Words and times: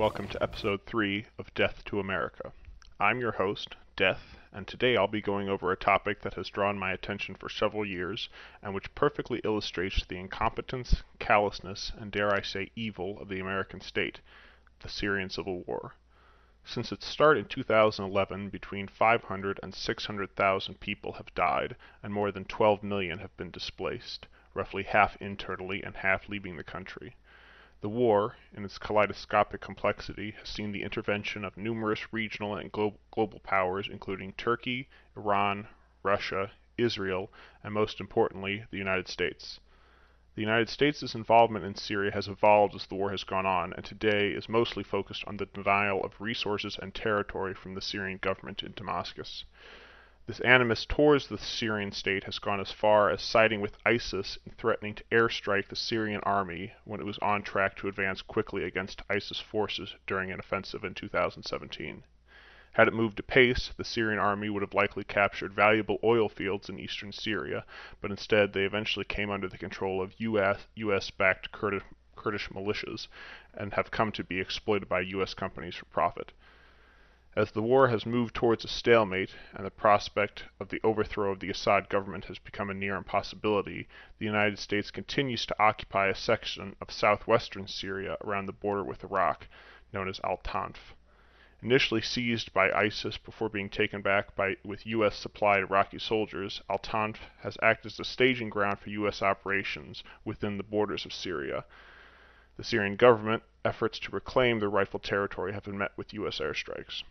Welcome 0.00 0.28
to 0.28 0.42
episode 0.42 0.86
3 0.86 1.26
of 1.38 1.52
Death 1.52 1.84
to 1.84 2.00
America. 2.00 2.52
I'm 2.98 3.20
your 3.20 3.32
host, 3.32 3.76
Death, 3.96 4.38
and 4.50 4.66
today 4.66 4.96
I'll 4.96 5.06
be 5.06 5.20
going 5.20 5.50
over 5.50 5.70
a 5.70 5.76
topic 5.76 6.22
that 6.22 6.32
has 6.36 6.48
drawn 6.48 6.78
my 6.78 6.92
attention 6.92 7.34
for 7.34 7.50
several 7.50 7.84
years 7.84 8.30
and 8.62 8.72
which 8.72 8.94
perfectly 8.94 9.42
illustrates 9.44 10.02
the 10.06 10.16
incompetence, 10.16 11.02
callousness, 11.18 11.92
and 11.98 12.10
dare 12.10 12.34
I 12.34 12.40
say 12.40 12.70
evil 12.74 13.20
of 13.20 13.28
the 13.28 13.40
American 13.40 13.82
state 13.82 14.20
the 14.80 14.88
Syrian 14.88 15.28
Civil 15.28 15.64
War. 15.64 15.92
Since 16.64 16.92
its 16.92 17.04
start 17.04 17.36
in 17.36 17.44
2011, 17.44 18.48
between 18.48 18.88
500 18.88 19.60
and 19.62 19.74
600,000 19.74 20.80
people 20.80 21.12
have 21.12 21.34
died, 21.34 21.76
and 22.02 22.14
more 22.14 22.32
than 22.32 22.46
12 22.46 22.82
million 22.82 23.18
have 23.18 23.36
been 23.36 23.50
displaced, 23.50 24.28
roughly 24.54 24.84
half 24.84 25.20
internally 25.20 25.82
and 25.82 25.98
half 25.98 26.26
leaving 26.26 26.56
the 26.56 26.64
country. 26.64 27.16
The 27.82 27.88
war, 27.88 28.36
in 28.52 28.62
its 28.62 28.76
kaleidoscopic 28.76 29.62
complexity, 29.62 30.32
has 30.32 30.50
seen 30.50 30.70
the 30.70 30.82
intervention 30.82 31.46
of 31.46 31.56
numerous 31.56 32.12
regional 32.12 32.54
and 32.54 32.70
glo- 32.70 32.98
global 33.10 33.40
powers, 33.40 33.88
including 33.88 34.34
Turkey, 34.34 34.90
Iran, 35.16 35.66
Russia, 36.02 36.52
Israel, 36.76 37.32
and 37.64 37.72
most 37.72 37.98
importantly, 37.98 38.64
the 38.70 38.76
United 38.76 39.08
States. 39.08 39.60
The 40.34 40.42
United 40.42 40.68
States' 40.68 41.14
involvement 41.14 41.64
in 41.64 41.74
Syria 41.74 42.12
has 42.12 42.28
evolved 42.28 42.74
as 42.74 42.86
the 42.86 42.96
war 42.96 43.12
has 43.12 43.24
gone 43.24 43.46
on, 43.46 43.72
and 43.72 43.82
today 43.82 44.30
is 44.30 44.46
mostly 44.46 44.84
focused 44.84 45.24
on 45.26 45.38
the 45.38 45.46
denial 45.46 46.04
of 46.04 46.20
resources 46.20 46.78
and 46.78 46.94
territory 46.94 47.54
from 47.54 47.74
the 47.74 47.80
Syrian 47.80 48.18
government 48.18 48.62
in 48.62 48.72
Damascus. 48.72 49.46
This 50.26 50.40
animus 50.40 50.84
towards 50.84 51.28
the 51.28 51.38
Syrian 51.38 51.92
state 51.92 52.24
has 52.24 52.38
gone 52.38 52.60
as 52.60 52.70
far 52.70 53.10
as 53.10 53.22
siding 53.22 53.60
with 53.60 53.78
ISIS 53.86 54.38
and 54.44 54.56
threatening 54.56 54.94
to 54.96 55.04
airstrike 55.10 55.68
the 55.68 55.74
Syrian 55.74 56.20
army 56.24 56.74
when 56.84 57.00
it 57.00 57.06
was 57.06 57.18
on 57.18 57.42
track 57.42 57.74
to 57.76 57.88
advance 57.88 58.20
quickly 58.20 58.64
against 58.64 59.02
ISIS 59.08 59.40
forces 59.40 59.96
during 60.06 60.30
an 60.30 60.38
offensive 60.38 60.84
in 60.84 60.94
2017. 60.94 62.04
Had 62.74 62.86
it 62.86 62.94
moved 62.94 63.18
apace, 63.18 63.72
the 63.76 63.82
Syrian 63.82 64.20
army 64.20 64.48
would 64.48 64.62
have 64.62 64.74
likely 64.74 65.04
captured 65.04 65.52
valuable 65.54 65.98
oil 66.04 66.28
fields 66.28 66.68
in 66.68 66.78
eastern 66.78 67.12
Syria, 67.12 67.64
but 68.00 68.10
instead 68.10 68.52
they 68.52 68.64
eventually 68.64 69.06
came 69.06 69.30
under 69.30 69.48
the 69.48 69.58
control 69.58 70.00
of 70.00 70.14
US, 70.20 70.68
US-backed 70.76 71.50
Kurdish, 71.50 71.82
Kurdish 72.14 72.50
militias 72.50 73.08
and 73.54 73.72
have 73.72 73.90
come 73.90 74.12
to 74.12 74.22
be 74.22 74.38
exploited 74.38 74.88
by 74.88 75.00
US 75.00 75.32
companies 75.32 75.76
for 75.76 75.86
profit. 75.86 76.32
As 77.36 77.52
the 77.52 77.62
war 77.62 77.88
has 77.88 78.04
moved 78.04 78.34
towards 78.34 78.64
a 78.64 78.68
stalemate 78.68 79.36
and 79.54 79.64
the 79.64 79.70
prospect 79.70 80.44
of 80.58 80.68
the 80.68 80.80
overthrow 80.82 81.30
of 81.30 81.38
the 81.38 81.48
Assad 81.48 81.88
government 81.88 82.24
has 82.24 82.40
become 82.40 82.68
a 82.68 82.74
near 82.74 82.96
impossibility, 82.96 83.86
the 84.18 84.26
United 84.26 84.58
States 84.58 84.90
continues 84.90 85.46
to 85.46 85.62
occupy 85.62 86.08
a 86.08 86.14
section 86.14 86.74
of 86.80 86.90
southwestern 86.90 87.68
Syria 87.68 88.16
around 88.22 88.46
the 88.46 88.52
border 88.52 88.82
with 88.82 89.04
Iraq, 89.04 89.46
known 89.92 90.08
as 90.08 90.20
Al 90.24 90.38
Tanf. 90.38 90.92
Initially 91.62 92.00
seized 92.00 92.52
by 92.52 92.72
ISIS 92.72 93.16
before 93.16 93.48
being 93.48 93.70
taken 93.70 94.02
back 94.02 94.34
by, 94.34 94.56
with 94.64 94.84
U.S. 94.86 95.16
supplied 95.16 95.60
Iraqi 95.60 96.00
soldiers, 96.00 96.60
Al 96.68 96.80
Tanf 96.80 97.16
has 97.38 97.56
acted 97.62 97.92
as 97.92 98.00
a 98.00 98.04
staging 98.04 98.50
ground 98.50 98.80
for 98.80 98.90
U.S. 98.90 99.22
operations 99.22 100.02
within 100.24 100.56
the 100.58 100.64
borders 100.64 101.06
of 101.06 101.12
Syria. 101.12 101.64
The 102.56 102.64
Syrian 102.64 102.96
government 102.96 103.44
efforts 103.64 104.00
to 104.00 104.10
reclaim 104.10 104.58
their 104.58 104.68
rightful 104.68 105.00
territory 105.00 105.52
have 105.52 105.62
been 105.62 105.78
met 105.78 105.92
with 105.96 106.12
U.S. 106.12 106.40
airstrikes. 106.40 107.04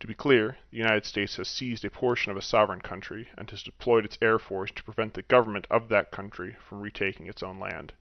To 0.00 0.06
be 0.06 0.14
clear, 0.14 0.58
the 0.70 0.76
United 0.76 1.04
States 1.06 1.34
has 1.38 1.48
seized 1.48 1.84
a 1.84 1.90
portion 1.90 2.30
of 2.30 2.36
a 2.36 2.40
sovereign 2.40 2.80
country 2.80 3.30
and 3.36 3.50
has 3.50 3.64
deployed 3.64 4.04
its 4.04 4.16
air 4.22 4.38
force 4.38 4.70
to 4.70 4.84
prevent 4.84 5.14
the 5.14 5.22
government 5.22 5.66
of 5.70 5.88
that 5.88 6.12
country 6.12 6.54
from 6.60 6.80
retaking 6.80 7.26
its 7.26 7.42
own 7.42 7.58
land. 7.58 7.92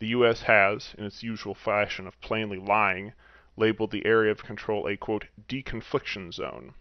The 0.00 0.08
U.S. 0.08 0.42
has, 0.42 0.92
in 0.98 1.04
its 1.04 1.22
usual 1.22 1.54
fashion 1.54 2.08
of 2.08 2.20
plainly 2.20 2.58
lying, 2.58 3.12
labeled 3.56 3.92
the 3.92 4.04
area 4.04 4.32
of 4.32 4.42
control 4.42 4.88
a 4.88 4.96
deconfliction 4.96 6.32
zone. 6.32 6.74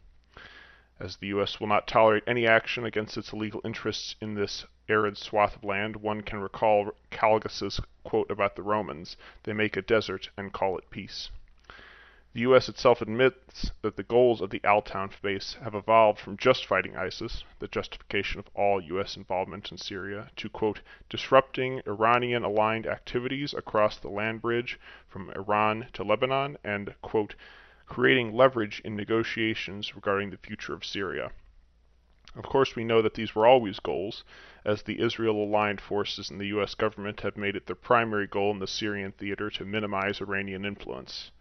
As 1.00 1.18
the 1.18 1.28
U.S. 1.28 1.60
will 1.60 1.68
not 1.68 1.88
tolerate 1.88 2.24
any 2.26 2.48
action 2.48 2.86
against 2.86 3.18
its 3.18 3.32
illegal 3.32 3.62
interests 3.64 4.16
in 4.20 4.34
this 4.34 4.66
arid 4.88 5.16
swath 5.20 5.58
of 5.58 5.64
land, 5.64 5.98
one 5.98 6.22
can 6.22 6.40
recall 6.40 6.90
Calgacus's 7.12 7.80
quote 8.04 8.32
about 8.32 8.56
the 8.56 8.64
Romans 8.64 9.16
they 9.44 9.54
make 9.54 9.78
a 9.78 9.84
desert 9.84 10.32
and 10.36 10.52
call 10.52 10.76
it 10.76 10.90
peace. 10.90 11.30
The 12.32 12.42
U.S. 12.42 12.70
itself 12.70 13.02
admits 13.02 13.72
that 13.82 13.96
the 13.96 14.04
goals 14.04 14.40
of 14.40 14.52
the 14.52 14.62
Al 14.64 14.84
Tanf 14.84 15.20
base 15.20 15.56
have 15.64 15.74
evolved 15.74 16.20
from 16.20 16.38
just 16.38 16.64
fighting 16.64 16.96
ISIS, 16.96 17.44
the 17.58 17.68
justification 17.68 18.38
of 18.38 18.48
all 18.54 18.80
U.S. 18.80 19.18
involvement 19.18 19.72
in 19.72 19.80
Syria, 19.80 20.30
to, 20.36 20.48
quote, 20.48 20.82
disrupting 21.10 21.82
Iranian 21.88 22.44
aligned 22.44 22.86
activities 22.86 23.56
across 23.56 23.98
the 23.98 24.10
land 24.10 24.44
bridge 24.44 24.80
from 25.08 25.32
Iran 25.32 25.88
to 25.94 26.04
Lebanon, 26.04 26.60
and, 26.64 26.94
quote, 27.02 27.34
creating 27.88 28.32
leverage 28.32 28.80
in 28.86 28.96
negotiations 28.96 29.96
regarding 29.96 30.30
the 30.30 30.38
future 30.38 30.76
of 30.76 30.86
Syria. 30.86 31.32
Of 32.36 32.44
course, 32.44 32.76
we 32.76 32.84
know 32.84 33.02
that 33.02 33.16
these 33.16 33.34
were 33.34 33.48
always 33.48 33.80
goals, 33.80 34.24
as 34.64 34.84
the 34.84 35.02
Israel 35.02 35.44
aligned 35.44 35.82
forces 35.82 36.30
and 36.30 36.40
the 36.40 36.50
U.S. 36.50 36.76
government 36.76 37.22
have 37.22 37.38
made 37.38 37.56
it 37.56 37.66
their 37.66 37.76
primary 37.76 38.28
goal 38.28 38.52
in 38.52 38.60
the 38.60 38.68
Syrian 38.68 39.14
theater 39.14 39.50
to 39.50 39.66
minimize 39.66 40.22
Iranian 40.22 40.64
influence. 40.64 41.32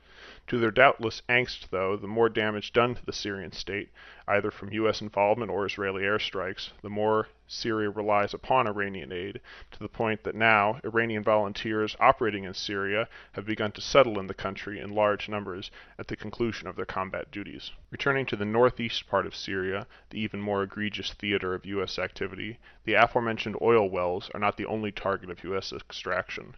To 0.48 0.56
their 0.58 0.70
doubtless 0.70 1.20
angst, 1.28 1.68
though, 1.68 1.94
the 1.94 2.08
more 2.08 2.30
damage 2.30 2.72
done 2.72 2.94
to 2.94 3.04
the 3.04 3.12
Syrian 3.12 3.52
state, 3.52 3.90
either 4.26 4.50
from 4.50 4.72
U.S. 4.72 5.02
involvement 5.02 5.50
or 5.50 5.66
Israeli 5.66 6.04
airstrikes, 6.04 6.70
the 6.80 6.88
more 6.88 7.28
Syria 7.46 7.90
relies 7.90 8.32
upon 8.32 8.66
Iranian 8.66 9.12
aid, 9.12 9.42
to 9.72 9.78
the 9.78 9.90
point 9.90 10.24
that 10.24 10.34
now 10.34 10.80
Iranian 10.84 11.22
volunteers 11.22 11.98
operating 12.00 12.44
in 12.44 12.54
Syria 12.54 13.10
have 13.32 13.44
begun 13.44 13.72
to 13.72 13.82
settle 13.82 14.18
in 14.18 14.26
the 14.26 14.32
country 14.32 14.80
in 14.80 14.94
large 14.94 15.28
numbers 15.28 15.70
at 15.98 16.08
the 16.08 16.16
conclusion 16.16 16.66
of 16.66 16.76
their 16.76 16.86
combat 16.86 17.30
duties. 17.30 17.72
Returning 17.90 18.24
to 18.24 18.36
the 18.36 18.46
northeast 18.46 19.06
part 19.06 19.26
of 19.26 19.36
Syria, 19.36 19.86
the 20.08 20.18
even 20.18 20.40
more 20.40 20.62
egregious 20.62 21.12
theater 21.12 21.52
of 21.52 21.66
U.S. 21.66 21.98
activity, 21.98 22.58
the 22.86 22.94
aforementioned 22.94 23.56
oil 23.60 23.90
wells 23.90 24.30
are 24.32 24.40
not 24.40 24.56
the 24.56 24.64
only 24.64 24.92
target 24.92 25.28
of 25.28 25.44
U.S. 25.44 25.74
extraction. 25.74 26.54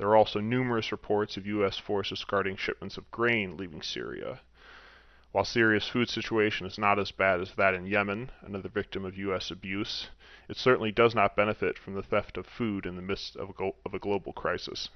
There 0.00 0.08
are 0.08 0.16
also 0.16 0.40
numerous 0.40 0.92
reports 0.92 1.36
of 1.36 1.46
U.S. 1.46 1.76
forces 1.76 2.24
guarding 2.24 2.56
shipments 2.56 2.96
of 2.96 3.10
grain 3.10 3.58
leaving 3.58 3.82
Syria. 3.82 4.40
While 5.30 5.44
Syria's 5.44 5.88
food 5.88 6.08
situation 6.08 6.66
is 6.66 6.78
not 6.78 6.98
as 6.98 7.12
bad 7.12 7.42
as 7.42 7.52
that 7.56 7.74
in 7.74 7.84
Yemen, 7.84 8.30
another 8.40 8.70
victim 8.70 9.04
of 9.04 9.18
U.S. 9.18 9.50
abuse, 9.50 10.08
it 10.48 10.56
certainly 10.56 10.90
does 10.90 11.14
not 11.14 11.36
benefit 11.36 11.76
from 11.76 11.92
the 11.92 12.02
theft 12.02 12.38
of 12.38 12.46
food 12.46 12.86
in 12.86 12.96
the 12.96 13.02
midst 13.02 13.36
of 13.36 13.50
a, 13.50 13.72
of 13.84 13.92
a 13.92 13.98
global 13.98 14.32
crisis. 14.32 14.88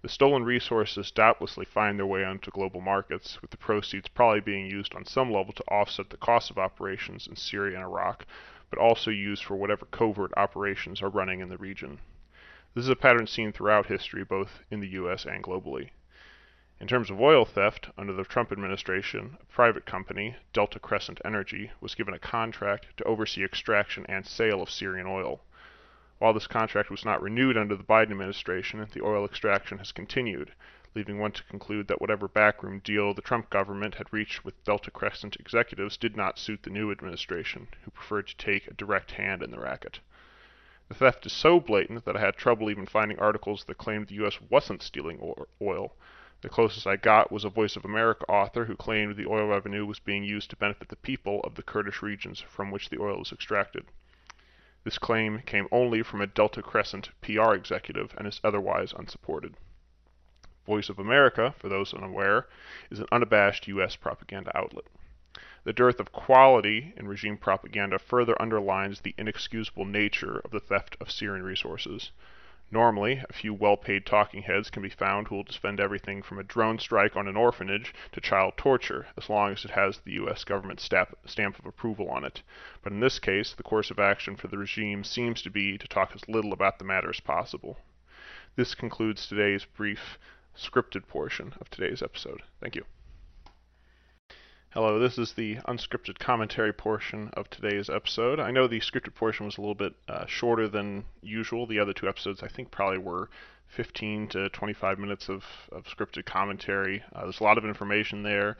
The 0.00 0.08
stolen 0.08 0.44
resources 0.44 1.10
doubtlessly 1.10 1.66
find 1.66 1.98
their 1.98 2.06
way 2.06 2.24
onto 2.24 2.50
global 2.50 2.80
markets, 2.80 3.42
with 3.42 3.50
the 3.50 3.58
proceeds 3.58 4.08
probably 4.08 4.40
being 4.40 4.70
used 4.70 4.94
on 4.94 5.04
some 5.04 5.30
level 5.30 5.52
to 5.52 5.64
offset 5.68 6.08
the 6.08 6.16
cost 6.16 6.50
of 6.50 6.56
operations 6.56 7.26
in 7.26 7.36
Syria 7.36 7.74
and 7.74 7.84
Iraq, 7.84 8.24
but 8.70 8.78
also 8.78 9.10
used 9.10 9.44
for 9.44 9.56
whatever 9.56 9.84
covert 9.84 10.32
operations 10.34 11.02
are 11.02 11.10
running 11.10 11.40
in 11.40 11.50
the 11.50 11.58
region. 11.58 11.98
This 12.72 12.84
is 12.84 12.88
a 12.88 12.94
pattern 12.94 13.26
seen 13.26 13.50
throughout 13.50 13.86
history, 13.86 14.22
both 14.22 14.62
in 14.70 14.78
the 14.78 14.86
U.S. 14.90 15.24
and 15.24 15.42
globally. 15.42 15.90
In 16.78 16.86
terms 16.86 17.10
of 17.10 17.20
oil 17.20 17.44
theft, 17.44 17.90
under 17.98 18.12
the 18.12 18.22
Trump 18.22 18.52
administration, 18.52 19.38
a 19.40 19.44
private 19.46 19.84
company, 19.84 20.36
Delta 20.52 20.78
Crescent 20.78 21.20
Energy, 21.24 21.72
was 21.80 21.96
given 21.96 22.14
a 22.14 22.18
contract 22.20 22.96
to 22.96 23.04
oversee 23.04 23.42
extraction 23.42 24.06
and 24.08 24.24
sale 24.24 24.62
of 24.62 24.70
Syrian 24.70 25.08
oil. 25.08 25.42
While 26.18 26.32
this 26.32 26.46
contract 26.46 26.90
was 26.90 27.04
not 27.04 27.20
renewed 27.20 27.56
under 27.56 27.74
the 27.74 27.82
Biden 27.82 28.12
administration, 28.12 28.86
the 28.92 29.02
oil 29.02 29.24
extraction 29.24 29.78
has 29.78 29.90
continued, 29.90 30.52
leaving 30.94 31.18
one 31.18 31.32
to 31.32 31.42
conclude 31.42 31.88
that 31.88 32.00
whatever 32.00 32.28
backroom 32.28 32.78
deal 32.78 33.12
the 33.14 33.20
Trump 33.20 33.50
government 33.50 33.96
had 33.96 34.12
reached 34.12 34.44
with 34.44 34.62
Delta 34.62 34.92
Crescent 34.92 35.34
executives 35.40 35.96
did 35.96 36.16
not 36.16 36.38
suit 36.38 36.62
the 36.62 36.70
new 36.70 36.92
administration, 36.92 37.66
who 37.82 37.90
preferred 37.90 38.28
to 38.28 38.36
take 38.36 38.68
a 38.68 38.74
direct 38.74 39.10
hand 39.10 39.42
in 39.42 39.50
the 39.50 39.58
racket. 39.58 39.98
The 40.90 40.96
theft 40.96 41.24
is 41.24 41.32
so 41.32 41.60
blatant 41.60 42.04
that 42.04 42.16
I 42.16 42.20
had 42.20 42.36
trouble 42.36 42.68
even 42.68 42.84
finding 42.84 43.20
articles 43.20 43.62
that 43.62 43.78
claimed 43.78 44.08
the 44.08 44.16
U.S. 44.16 44.40
wasn't 44.50 44.82
stealing 44.82 45.20
oil. 45.62 45.94
The 46.40 46.48
closest 46.48 46.84
I 46.84 46.96
got 46.96 47.30
was 47.30 47.44
a 47.44 47.48
Voice 47.48 47.76
of 47.76 47.84
America 47.84 48.24
author 48.28 48.64
who 48.64 48.74
claimed 48.74 49.14
the 49.14 49.28
oil 49.28 49.46
revenue 49.46 49.86
was 49.86 50.00
being 50.00 50.24
used 50.24 50.50
to 50.50 50.56
benefit 50.56 50.88
the 50.88 50.96
people 50.96 51.42
of 51.42 51.54
the 51.54 51.62
Kurdish 51.62 52.02
regions 52.02 52.40
from 52.40 52.72
which 52.72 52.88
the 52.88 53.00
oil 53.00 53.22
is 53.22 53.30
extracted. 53.30 53.86
This 54.82 54.98
claim 54.98 55.42
came 55.42 55.68
only 55.70 56.02
from 56.02 56.20
a 56.20 56.26
Delta 56.26 56.60
Crescent 56.60 57.10
PR 57.20 57.54
executive 57.54 58.12
and 58.18 58.26
is 58.26 58.40
otherwise 58.42 58.92
unsupported. 58.92 59.54
Voice 60.66 60.88
of 60.88 60.98
America, 60.98 61.54
for 61.56 61.68
those 61.68 61.94
unaware, 61.94 62.48
is 62.90 62.98
an 62.98 63.06
unabashed 63.12 63.68
U.S. 63.68 63.94
propaganda 63.94 64.50
outlet. 64.58 64.86
The 65.62 65.74
dearth 65.74 66.00
of 66.00 66.10
quality 66.10 66.94
in 66.96 67.06
regime 67.06 67.36
propaganda 67.36 67.98
further 67.98 68.40
underlines 68.40 69.00
the 69.00 69.14
inexcusable 69.18 69.84
nature 69.84 70.38
of 70.38 70.52
the 70.52 70.60
theft 70.60 70.96
of 71.00 71.10
Syrian 71.10 71.44
resources. 71.44 72.12
Normally, 72.70 73.22
a 73.28 73.32
few 73.32 73.52
well 73.52 73.76
paid 73.76 74.06
talking 74.06 74.42
heads 74.42 74.70
can 74.70 74.82
be 74.82 74.88
found 74.88 75.28
who 75.28 75.34
will 75.34 75.42
defend 75.42 75.80
everything 75.80 76.22
from 76.22 76.38
a 76.38 76.44
drone 76.44 76.78
strike 76.78 77.16
on 77.16 77.26
an 77.26 77.36
orphanage 77.36 77.92
to 78.12 78.20
child 78.20 78.56
torture, 78.56 79.08
as 79.16 79.28
long 79.28 79.52
as 79.52 79.64
it 79.64 79.72
has 79.72 79.98
the 79.98 80.12
U.S. 80.12 80.44
government 80.44 80.80
stamp, 80.80 81.18
stamp 81.26 81.58
of 81.58 81.66
approval 81.66 82.08
on 82.08 82.24
it. 82.24 82.42
But 82.80 82.92
in 82.92 83.00
this 83.00 83.18
case, 83.18 83.52
the 83.52 83.62
course 83.62 83.90
of 83.90 83.98
action 83.98 84.36
for 84.36 84.46
the 84.48 84.56
regime 84.56 85.04
seems 85.04 85.42
to 85.42 85.50
be 85.50 85.76
to 85.76 85.88
talk 85.88 86.12
as 86.14 86.28
little 86.28 86.52
about 86.52 86.78
the 86.78 86.84
matter 86.84 87.10
as 87.10 87.20
possible. 87.20 87.76
This 88.56 88.74
concludes 88.74 89.26
today's 89.26 89.64
brief 89.64 90.18
scripted 90.56 91.06
portion 91.06 91.54
of 91.60 91.68
today's 91.70 92.02
episode. 92.02 92.42
Thank 92.60 92.76
you. 92.76 92.84
Hello, 94.72 95.00
this 95.00 95.18
is 95.18 95.32
the 95.32 95.56
unscripted 95.66 96.20
commentary 96.20 96.72
portion 96.72 97.30
of 97.32 97.50
today's 97.50 97.90
episode. 97.90 98.38
I 98.38 98.52
know 98.52 98.68
the 98.68 98.78
scripted 98.78 99.16
portion 99.16 99.46
was 99.46 99.58
a 99.58 99.60
little 99.60 99.74
bit 99.74 99.94
uh, 100.08 100.26
shorter 100.26 100.68
than 100.68 101.06
usual. 101.22 101.66
The 101.66 101.80
other 101.80 101.92
two 101.92 102.08
episodes, 102.08 102.40
I 102.40 102.46
think, 102.46 102.70
probably 102.70 102.98
were 102.98 103.30
15 103.66 104.28
to 104.28 104.48
25 104.50 105.00
minutes 105.00 105.28
of, 105.28 105.42
of 105.72 105.86
scripted 105.86 106.24
commentary. 106.24 107.02
Uh, 107.12 107.22
there's 107.22 107.40
a 107.40 107.42
lot 107.42 107.58
of 107.58 107.64
information 107.64 108.22
there. 108.22 108.56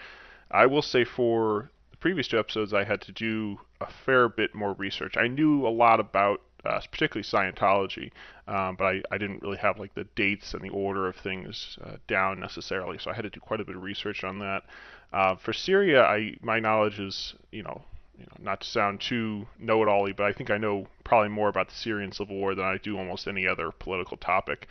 I 0.50 0.66
will 0.66 0.82
say 0.82 1.04
for 1.04 1.70
the 1.92 1.96
previous 1.98 2.26
two 2.26 2.40
episodes, 2.40 2.74
I 2.74 2.82
had 2.82 3.02
to 3.02 3.12
do 3.12 3.60
a 3.80 3.86
fair 3.86 4.28
bit 4.28 4.52
more 4.52 4.72
research. 4.72 5.16
I 5.16 5.28
knew 5.28 5.64
a 5.64 5.70
lot 5.70 6.00
about 6.00 6.40
uh, 6.64 6.80
particularly 6.90 7.22
Scientology, 7.22 8.10
um, 8.48 8.74
but 8.74 8.84
I, 8.84 9.02
I 9.12 9.18
didn't 9.18 9.42
really 9.42 9.58
have 9.58 9.78
like 9.78 9.94
the 9.94 10.08
dates 10.16 10.54
and 10.54 10.62
the 10.62 10.70
order 10.70 11.06
of 11.06 11.14
things 11.14 11.78
uh, 11.84 11.96
down 12.08 12.40
necessarily, 12.40 12.98
so 12.98 13.12
I 13.12 13.14
had 13.14 13.22
to 13.22 13.30
do 13.30 13.40
quite 13.40 13.60
a 13.60 13.64
bit 13.64 13.76
of 13.76 13.82
research 13.82 14.24
on 14.24 14.40
that. 14.40 14.64
Uh, 15.12 15.34
for 15.36 15.52
Syria, 15.52 16.04
I 16.04 16.36
my 16.40 16.60
knowledge 16.60 17.00
is 17.00 17.34
you 17.50 17.62
know 17.62 17.82
you 18.18 18.24
know 18.24 18.36
not 18.38 18.60
to 18.60 18.66
sound 18.66 19.00
too 19.00 19.46
know-it-all, 19.58 20.12
but 20.16 20.26
I 20.26 20.32
think 20.32 20.50
I 20.50 20.58
know 20.58 20.86
probably 21.04 21.30
more 21.30 21.48
about 21.48 21.68
the 21.68 21.74
Syrian 21.74 22.12
civil 22.12 22.36
war 22.36 22.54
than 22.54 22.64
I 22.64 22.76
do 22.76 22.98
almost 22.98 23.26
any 23.26 23.46
other 23.46 23.70
political 23.72 24.16
topic. 24.16 24.68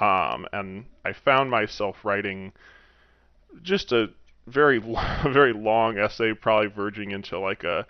Um, 0.00 0.46
and 0.52 0.84
I 1.04 1.12
found 1.12 1.50
myself 1.50 2.04
writing 2.04 2.52
just 3.62 3.92
a 3.92 4.10
very 4.46 4.78
very 5.24 5.52
long 5.52 5.98
essay, 5.98 6.34
probably 6.34 6.68
verging 6.68 7.10
into 7.10 7.38
like 7.38 7.64
a, 7.64 7.86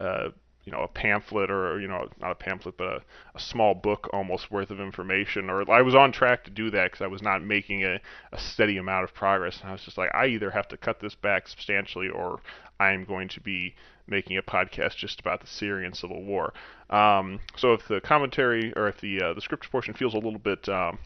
a 0.00 0.32
you 0.64 0.72
know 0.72 0.80
a 0.80 0.88
pamphlet 0.88 1.50
or 1.50 1.80
you 1.80 1.88
know 1.88 2.08
not 2.20 2.32
a 2.32 2.34
pamphlet 2.34 2.76
but 2.76 2.86
a, 2.86 3.02
a 3.34 3.40
small 3.40 3.74
book 3.74 4.08
almost 4.12 4.50
worth 4.50 4.70
of 4.70 4.80
information 4.80 5.50
or 5.50 5.70
I 5.70 5.82
was 5.82 5.94
on 5.94 6.12
track 6.12 6.44
to 6.44 6.50
do 6.50 6.70
that 6.70 6.90
because 6.90 7.02
I 7.02 7.06
was 7.06 7.22
not 7.22 7.42
making 7.42 7.84
a, 7.84 8.00
a 8.32 8.38
steady 8.38 8.76
amount 8.76 9.04
of 9.04 9.14
progress 9.14 9.60
and 9.60 9.68
I 9.68 9.72
was 9.72 9.82
just 9.82 9.98
like 9.98 10.14
I 10.14 10.26
either 10.26 10.50
have 10.50 10.68
to 10.68 10.76
cut 10.76 11.00
this 11.00 11.14
back 11.14 11.48
substantially 11.48 12.08
or 12.08 12.40
I'm 12.80 13.04
going 13.04 13.28
to 13.28 13.40
be 13.40 13.74
making 14.06 14.36
a 14.36 14.42
podcast 14.42 14.96
just 14.96 15.20
about 15.20 15.40
the 15.40 15.46
Syrian 15.46 15.94
civil 15.94 16.22
war. 16.22 16.52
Um, 16.90 17.40
so 17.56 17.72
if 17.72 17.86
the 17.88 18.00
commentary 18.00 18.72
or 18.74 18.88
if 18.88 19.00
the 19.00 19.22
uh, 19.22 19.34
the 19.34 19.40
script 19.40 19.70
portion 19.70 19.94
feels 19.94 20.14
a 20.14 20.18
little 20.18 20.38
bit 20.38 20.68
um, 20.68 20.98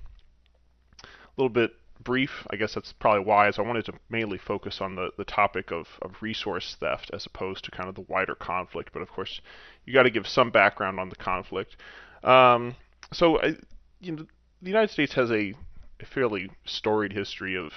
a 1.03 1.07
little 1.37 1.53
bit 1.53 1.73
brief. 2.03 2.47
I 2.51 2.57
guess 2.57 2.75
that's 2.75 2.93
probably 2.93 3.25
wise. 3.25 3.59
I 3.59 3.63
wanted 3.63 3.85
to 3.87 3.95
mainly 4.09 4.39
focus 4.39 4.81
on 4.81 4.95
the, 4.95 5.11
the 5.17 5.25
topic 5.25 5.71
of, 5.71 5.87
of 6.03 6.23
resource 6.23 6.77
theft 6.79 7.11
as 7.13 7.27
opposed 7.27 7.65
to 7.65 7.71
kind 7.71 7.89
of 7.89 7.95
the 7.95 8.03
wider 8.03 8.35
conflict. 8.35 8.91
But 8.93 9.03
of 9.03 9.11
course, 9.11 9.41
you 9.85 9.93
got 9.93 10.05
to 10.05 10.11
give 10.11 10.27
some 10.27 10.51
background 10.51 11.01
on 11.01 11.09
the 11.09 11.17
conflict. 11.17 11.77
Um, 12.23 12.77
so, 13.13 13.41
I, 13.41 13.57
you 14.01 14.13
know, 14.13 14.27
the 14.63 14.69
United 14.69 14.91
States 14.91 15.15
has 15.15 15.31
a, 15.31 15.55
a 16.01 16.07
fairly 16.07 16.51
storied 16.65 17.13
history 17.13 17.57
of 17.57 17.73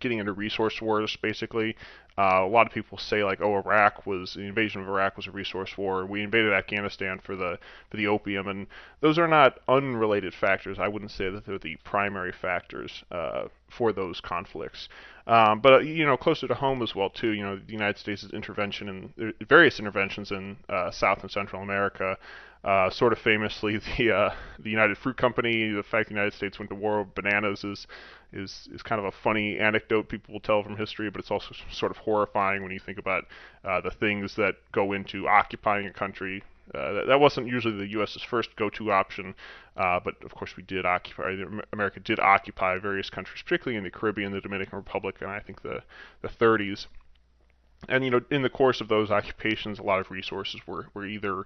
getting 0.00 0.18
into 0.18 0.32
resource 0.32 0.80
wars, 0.80 1.16
basically. 1.16 1.76
Uh, 2.18 2.42
a 2.42 2.48
lot 2.48 2.66
of 2.66 2.72
people 2.72 2.98
say 2.98 3.22
like, 3.22 3.40
oh, 3.40 3.56
Iraq 3.56 4.04
was 4.04 4.34
the 4.34 4.40
invasion 4.40 4.80
of 4.80 4.88
Iraq 4.88 5.16
was 5.16 5.28
a 5.28 5.30
resource 5.30 5.78
war. 5.78 6.04
We 6.04 6.22
invaded 6.22 6.52
Afghanistan 6.52 7.20
for 7.20 7.36
the 7.36 7.58
for 7.90 7.96
the 7.96 8.08
opium, 8.08 8.48
and 8.48 8.66
those 9.00 9.18
are 9.18 9.28
not 9.28 9.60
unrelated 9.68 10.34
factors. 10.34 10.78
I 10.80 10.88
wouldn't 10.88 11.12
say 11.12 11.30
that 11.30 11.46
they're 11.46 11.58
the 11.58 11.76
primary 11.84 12.32
factors 12.32 13.04
uh, 13.12 13.44
for 13.70 13.92
those 13.92 14.20
conflicts. 14.20 14.88
Um, 15.28 15.60
but 15.60 15.84
you 15.84 16.04
know, 16.06 16.16
closer 16.16 16.48
to 16.48 16.54
home 16.54 16.82
as 16.82 16.94
well 16.94 17.10
too. 17.10 17.30
You 17.30 17.44
know, 17.44 17.56
the 17.56 17.72
United 17.72 17.98
States' 17.98 18.26
intervention 18.32 19.12
in 19.18 19.34
various 19.46 19.78
interventions 19.78 20.32
in 20.32 20.56
uh, 20.68 20.90
South 20.90 21.22
and 21.22 21.30
Central 21.30 21.62
America. 21.62 22.18
Uh, 22.64 22.90
sort 22.90 23.12
of 23.12 23.18
famously, 23.20 23.76
the 23.98 24.10
uh, 24.10 24.34
the 24.58 24.70
United 24.70 24.98
Fruit 24.98 25.16
Company, 25.16 25.70
the 25.70 25.82
fact 25.82 26.08
the 26.08 26.14
United 26.14 26.34
States 26.34 26.58
went 26.58 26.70
to 26.70 26.74
war 26.74 27.02
with 27.02 27.14
bananas 27.14 27.62
is 27.64 27.86
is 28.32 28.68
is 28.72 28.82
kind 28.82 28.98
of 28.98 29.04
a 29.04 29.12
funny 29.12 29.58
anecdote 29.58 30.08
people 30.08 30.32
will 30.32 30.40
tell 30.40 30.62
from 30.62 30.76
history, 30.76 31.08
but 31.10 31.20
it's 31.20 31.30
also 31.30 31.54
sort 31.70 31.92
of 31.92 31.98
horrifying 31.98 32.62
when 32.62 32.72
you 32.72 32.80
think 32.80 32.98
about 32.98 33.24
uh, 33.64 33.80
the 33.80 33.90
things 33.90 34.34
that 34.36 34.56
go 34.72 34.92
into 34.92 35.28
occupying 35.28 35.86
a 35.86 35.92
country. 35.92 36.42
Uh, 36.74 36.92
that, 36.92 37.06
that, 37.06 37.20
wasn't 37.20 37.46
usually 37.46 37.74
the 37.78 37.86
U.S.'s 37.92 38.22
first 38.22 38.54
go-to 38.56 38.92
option, 38.92 39.34
uh, 39.78 39.98
but 40.04 40.22
of 40.22 40.34
course 40.34 40.54
we 40.54 40.62
did 40.64 40.84
occupy. 40.84 41.34
America 41.72 41.98
did 42.00 42.20
occupy 42.20 42.76
various 42.78 43.08
countries, 43.08 43.40
particularly 43.42 43.78
in 43.78 43.84
the 43.84 43.90
Caribbean, 43.90 44.32
the 44.32 44.40
Dominican 44.42 44.76
Republic, 44.76 45.16
and 45.20 45.30
I 45.30 45.40
think 45.40 45.62
the 45.62 45.82
the 46.20 46.28
30s. 46.28 46.86
And 47.88 48.04
you 48.04 48.10
know, 48.10 48.20
in 48.30 48.42
the 48.42 48.50
course 48.50 48.80
of 48.80 48.88
those 48.88 49.10
occupations, 49.10 49.78
a 49.78 49.82
lot 49.82 50.00
of 50.00 50.10
resources 50.10 50.60
were 50.66 50.88
were 50.92 51.06
either 51.06 51.44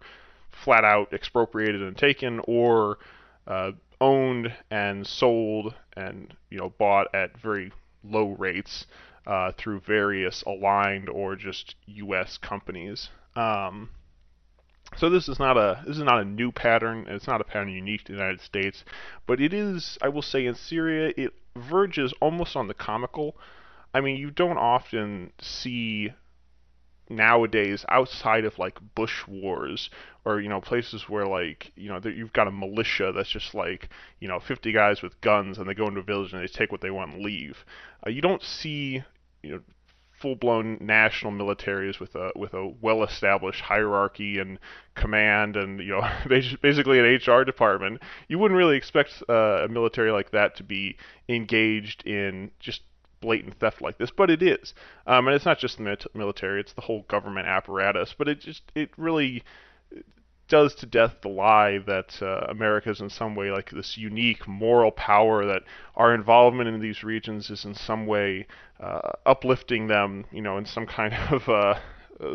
flat 0.52 0.84
out 0.84 1.12
expropriated 1.12 1.82
and 1.82 1.96
taken, 1.96 2.40
or 2.46 2.98
uh, 3.46 3.72
owned 4.00 4.52
and 4.70 5.06
sold 5.06 5.74
and 5.96 6.34
you 6.50 6.58
know 6.58 6.70
bought 6.78 7.14
at 7.14 7.38
very 7.40 7.72
low 8.04 8.30
rates 8.30 8.86
uh, 9.26 9.52
through 9.56 9.80
various 9.80 10.42
aligned 10.42 11.08
or 11.08 11.36
just 11.36 11.76
U.S. 11.86 12.38
companies. 12.38 13.08
Um, 13.36 13.90
so 14.96 15.08
this 15.08 15.28
is 15.28 15.38
not 15.38 15.56
a 15.56 15.82
this 15.86 15.96
is 15.96 16.02
not 16.02 16.20
a 16.20 16.24
new 16.24 16.52
pattern. 16.52 17.06
It's 17.08 17.26
not 17.26 17.40
a 17.40 17.44
pattern 17.44 17.70
unique 17.70 18.04
to 18.04 18.12
the 18.12 18.18
United 18.18 18.40
States, 18.40 18.84
but 19.26 19.40
it 19.40 19.54
is. 19.54 19.98
I 20.02 20.08
will 20.08 20.22
say 20.22 20.46
in 20.46 20.54
Syria, 20.54 21.12
it 21.16 21.32
verges 21.56 22.12
almost 22.20 22.56
on 22.56 22.68
the 22.68 22.74
comical. 22.74 23.36
I 23.94 24.00
mean, 24.00 24.16
you 24.16 24.30
don't 24.30 24.58
often 24.58 25.32
see 25.40 26.12
nowadays 27.08 27.84
outside 27.88 28.44
of 28.44 28.58
like 28.58 28.78
bush 28.94 29.26
wars 29.26 29.90
or 30.24 30.40
you 30.40 30.48
know 30.48 30.60
places 30.60 31.08
where 31.08 31.26
like 31.26 31.72
you 31.76 31.88
know 31.88 32.00
you've 32.04 32.32
got 32.32 32.48
a 32.48 32.50
militia 32.50 33.12
that's 33.14 33.28
just 33.28 33.54
like 33.54 33.88
you 34.20 34.28
know 34.28 34.40
50 34.40 34.72
guys 34.72 35.02
with 35.02 35.20
guns 35.20 35.58
and 35.58 35.68
they 35.68 35.74
go 35.74 35.88
into 35.88 36.00
a 36.00 36.04
village 36.04 36.32
and 36.32 36.42
they 36.42 36.46
take 36.46 36.72
what 36.72 36.80
they 36.80 36.90
want 36.90 37.12
and 37.12 37.22
leave 37.22 37.64
uh, 38.06 38.10
you 38.10 38.20
don't 38.22 38.42
see 38.42 39.02
you 39.42 39.50
know 39.50 39.60
full-blown 40.22 40.78
national 40.80 41.32
militaries 41.32 41.98
with 41.98 42.14
a 42.14 42.30
with 42.36 42.54
a 42.54 42.72
well-established 42.80 43.60
hierarchy 43.60 44.38
and 44.38 44.56
command 44.94 45.56
and 45.56 45.80
you 45.80 45.88
know 45.88 46.08
basically 46.62 47.00
an 47.00 47.20
HR 47.26 47.42
department. 47.42 48.00
You 48.28 48.38
wouldn't 48.38 48.56
really 48.56 48.76
expect 48.76 49.20
uh, 49.28 49.64
a 49.64 49.68
military 49.68 50.12
like 50.12 50.30
that 50.30 50.54
to 50.56 50.62
be 50.62 50.96
engaged 51.28 52.06
in 52.06 52.52
just 52.60 52.82
blatant 53.22 53.58
theft 53.58 53.80
like 53.80 53.96
this, 53.96 54.10
but 54.10 54.30
it 54.30 54.42
is. 54.42 54.74
Um, 55.06 55.26
and 55.26 55.34
it's 55.34 55.46
not 55.46 55.58
just 55.58 55.78
the 55.78 55.96
military; 56.12 56.60
it's 56.60 56.74
the 56.74 56.82
whole 56.82 57.06
government 57.08 57.46
apparatus. 57.46 58.14
But 58.16 58.28
it 58.28 58.40
just 58.40 58.62
it 58.74 58.90
really 58.98 59.42
does 60.52 60.74
to 60.74 60.84
death 60.84 61.14
the 61.22 61.28
lie 61.28 61.78
that 61.78 62.20
uh, 62.20 62.44
America 62.50 62.90
is 62.90 63.00
in 63.00 63.08
some 63.08 63.34
way 63.34 63.50
like 63.50 63.70
this 63.70 63.96
unique 63.96 64.46
moral 64.46 64.90
power 64.90 65.46
that 65.46 65.62
our 65.96 66.14
involvement 66.14 66.68
in 66.68 66.78
these 66.78 67.02
regions 67.02 67.48
is 67.48 67.64
in 67.64 67.74
some 67.74 68.04
way 68.04 68.46
uh, 68.78 69.12
uplifting 69.24 69.86
them, 69.86 70.26
you 70.30 70.42
know, 70.42 70.58
in 70.58 70.66
some 70.66 70.86
kind 70.86 71.14
of 71.30 71.48
uh, 71.48 71.74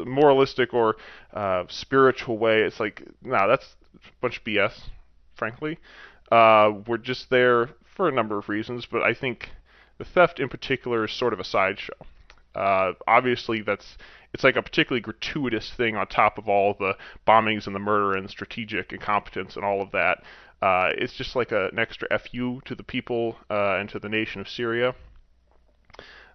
moralistic 0.06 0.74
or 0.74 0.96
uh, 1.34 1.64
spiritual 1.70 2.40
way. 2.40 2.62
It's 2.62 2.80
like, 2.80 3.04
no, 3.22 3.36
nah, 3.36 3.46
that's 3.46 3.76
a 3.94 4.00
bunch 4.20 4.40
of 4.40 4.44
BS, 4.44 4.74
frankly. 5.36 5.78
Uh, 6.32 6.72
we're 6.88 6.98
just 6.98 7.30
there 7.30 7.70
for 7.96 8.08
a 8.08 8.12
number 8.12 8.38
of 8.40 8.50
reasons, 8.50 8.86
but 8.86 9.04
I 9.04 9.14
think 9.14 9.52
the 9.98 10.06
theft 10.06 10.40
in 10.40 10.50
particular 10.50 11.06
is 11.06 11.12
sort 11.12 11.34
of 11.34 11.40
a 11.40 11.44
sideshow. 11.44 11.94
Uh, 12.56 12.94
obviously, 13.08 13.62
that's 13.62 13.98
it's 14.34 14.44
like 14.44 14.56
a 14.56 14.62
particularly 14.62 15.02
gratuitous 15.02 15.72
thing 15.76 15.96
on 15.96 16.08
top 16.08 16.38
of 16.38 16.50
all 16.50 16.76
the 16.78 16.96
bombings 17.28 17.66
and 17.66 17.76
the 17.76 17.80
murder 17.80 18.18
and 18.18 18.30
strategic 18.30 18.92
incompetence 18.92 19.56
and 19.56 19.64
all 19.64 19.82
of 19.82 19.92
that. 19.92 20.24
Uh, 20.62 20.90
it's 20.96 21.14
just 21.14 21.36
like 21.36 21.52
a, 21.52 21.68
an 21.68 21.80
extra 21.80 22.08
fu 22.20 22.62
to 22.66 22.76
the 22.76 22.84
people 22.84 23.38
uh, 23.50 23.76
and 23.76 23.90
to 23.90 24.00
the 24.00 24.10
nation 24.10 24.42
of 24.42 24.50
Syria. 24.50 24.96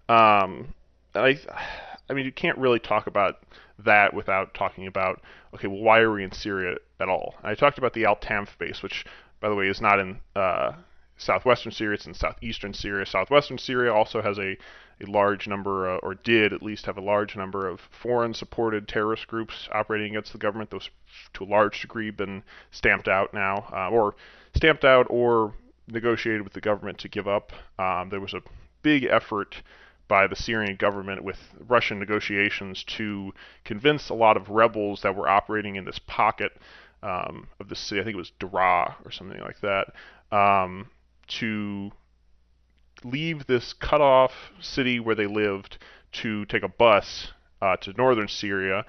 Um, 0.08 0.74
I, 1.14 1.38
I 2.08 2.14
mean, 2.14 2.24
you 2.24 2.32
can't 2.32 2.58
really 2.58 2.78
talk 2.78 3.06
about 3.06 3.38
that 3.84 4.14
without 4.14 4.54
talking 4.54 4.86
about 4.86 5.20
okay, 5.54 5.66
well, 5.66 5.80
why 5.80 6.00
are 6.00 6.12
we 6.12 6.24
in 6.24 6.32
Syria 6.32 6.76
at 7.00 7.08
all? 7.08 7.34
I 7.42 7.54
talked 7.54 7.78
about 7.78 7.92
the 7.92 8.04
Al 8.04 8.16
Tanf 8.16 8.56
base, 8.58 8.82
which, 8.82 9.04
by 9.40 9.48
the 9.48 9.54
way, 9.54 9.68
is 9.68 9.80
not 9.80 9.98
in 9.98 10.18
uh, 10.34 10.72
southwestern 11.22 11.72
Syria, 11.72 11.94
it's 11.94 12.06
in 12.06 12.14
southeastern 12.14 12.74
Syria. 12.74 13.06
Southwestern 13.06 13.58
Syria 13.58 13.92
also 13.92 14.22
has 14.22 14.38
a, 14.38 14.56
a 15.00 15.06
large 15.06 15.48
number, 15.48 15.90
uh, 15.90 15.98
or 15.98 16.14
did 16.14 16.52
at 16.52 16.62
least 16.62 16.86
have 16.86 16.98
a 16.98 17.02
large 17.02 17.36
number 17.36 17.68
of 17.68 17.80
foreign 17.90 18.34
supported 18.34 18.88
terrorist 18.88 19.26
groups 19.26 19.68
operating 19.72 20.10
against 20.10 20.32
the 20.32 20.38
government. 20.38 20.70
Those, 20.70 20.90
to 21.34 21.44
a 21.44 21.46
large 21.46 21.80
degree, 21.80 22.10
been 22.10 22.42
stamped 22.70 23.08
out 23.08 23.32
now, 23.32 23.66
uh, 23.72 23.90
or 23.90 24.14
stamped 24.54 24.84
out 24.84 25.06
or 25.10 25.54
negotiated 25.88 26.42
with 26.42 26.52
the 26.52 26.60
government 26.60 26.98
to 26.98 27.08
give 27.08 27.28
up. 27.28 27.52
Um, 27.78 28.08
there 28.10 28.20
was 28.20 28.34
a 28.34 28.42
big 28.82 29.04
effort 29.04 29.62
by 30.08 30.26
the 30.26 30.36
Syrian 30.36 30.76
government 30.76 31.24
with 31.24 31.38
Russian 31.68 31.98
negotiations 31.98 32.84
to 32.84 33.32
convince 33.64 34.10
a 34.10 34.14
lot 34.14 34.36
of 34.36 34.50
rebels 34.50 35.02
that 35.02 35.16
were 35.16 35.28
operating 35.28 35.76
in 35.76 35.84
this 35.84 35.98
pocket 36.06 36.52
um, 37.02 37.48
of 37.60 37.68
the 37.68 37.76
city. 37.76 38.00
I 38.00 38.04
think 38.04 38.14
it 38.14 38.18
was 38.18 38.32
Daraa 38.38 38.94
or 39.04 39.10
something 39.10 39.40
like 39.40 39.60
that. 39.60 39.86
Um, 40.36 40.90
to 41.38 41.90
leave 43.04 43.46
this 43.46 43.72
cut 43.72 44.00
off 44.00 44.32
city 44.60 45.00
where 45.00 45.14
they 45.14 45.26
lived 45.26 45.78
to 46.12 46.44
take 46.46 46.62
a 46.62 46.68
bus 46.68 47.28
uh, 47.60 47.76
to 47.76 47.92
northern 47.94 48.28
Syria, 48.28 48.84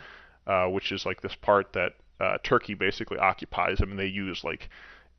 uh, 0.47 0.65
which 0.67 0.91
is 0.91 1.05
like 1.05 1.21
this 1.21 1.35
part 1.35 1.73
that 1.73 1.93
uh, 2.19 2.37
Turkey 2.43 2.73
basically 2.73 3.17
occupies. 3.17 3.79
I 3.81 3.85
mean, 3.85 3.97
they 3.97 4.07
use 4.07 4.43
like 4.43 4.69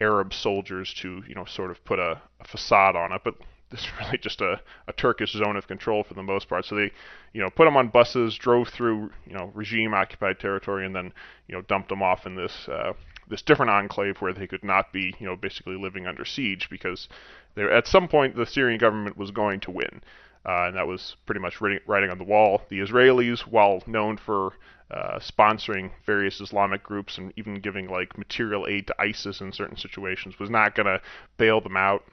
Arab 0.00 0.34
soldiers 0.34 0.92
to, 0.94 1.22
you 1.26 1.34
know, 1.34 1.44
sort 1.44 1.70
of 1.70 1.84
put 1.84 1.98
a, 1.98 2.20
a, 2.40 2.44
facade 2.44 2.96
on 2.96 3.12
it, 3.12 3.22
but 3.24 3.34
this 3.70 3.80
is 3.80 3.86
really 4.00 4.18
just 4.18 4.40
a, 4.40 4.60
a 4.86 4.92
Turkish 4.92 5.32
zone 5.32 5.56
of 5.56 5.66
control 5.66 6.04
for 6.04 6.14
the 6.14 6.22
most 6.22 6.48
part. 6.48 6.64
So 6.64 6.76
they, 6.76 6.90
you 7.32 7.40
know, 7.40 7.50
put 7.50 7.64
them 7.64 7.76
on 7.76 7.88
buses, 7.88 8.36
drove 8.36 8.68
through, 8.68 9.10
you 9.26 9.34
know, 9.34 9.50
regime 9.54 9.94
occupied 9.94 10.38
territory, 10.38 10.86
and 10.86 10.94
then, 10.94 11.12
you 11.48 11.54
know, 11.54 11.62
dumped 11.62 11.88
them 11.88 12.02
off 12.02 12.26
in 12.26 12.36
this 12.36 12.68
uh, 12.68 12.92
this 13.28 13.42
different 13.42 13.70
enclave 13.70 14.20
where 14.20 14.32
they 14.32 14.46
could 14.46 14.64
not 14.64 14.92
be, 14.92 15.14
you 15.18 15.26
know, 15.26 15.36
basically 15.36 15.76
living 15.76 16.06
under 16.06 16.24
siege 16.24 16.68
because 16.70 17.08
at 17.56 17.86
some 17.86 18.08
point 18.08 18.36
the 18.36 18.46
Syrian 18.46 18.78
government 18.78 19.16
was 19.16 19.30
going 19.30 19.60
to 19.60 19.70
win. 19.70 20.02
Uh, 20.46 20.66
and 20.66 20.76
that 20.76 20.86
was 20.86 21.16
pretty 21.24 21.40
much 21.40 21.60
writing, 21.60 21.80
writing 21.86 22.10
on 22.10 22.18
the 22.18 22.24
wall. 22.24 22.62
The 22.68 22.80
Israelis, 22.80 23.40
while 23.40 23.82
known 23.86 24.18
for 24.18 24.52
uh, 24.90 25.18
sponsoring 25.18 25.90
various 26.04 26.40
Islamic 26.40 26.82
groups 26.82 27.16
and 27.16 27.32
even 27.36 27.60
giving 27.60 27.88
like 27.88 28.18
material 28.18 28.66
aid 28.68 28.86
to 28.88 29.00
ISIS 29.00 29.40
in 29.40 29.52
certain 29.52 29.78
situations, 29.78 30.38
was 30.38 30.50
not 30.50 30.74
going 30.74 30.86
to 30.86 31.00
bail 31.38 31.62
them 31.62 31.76
out. 31.76 32.04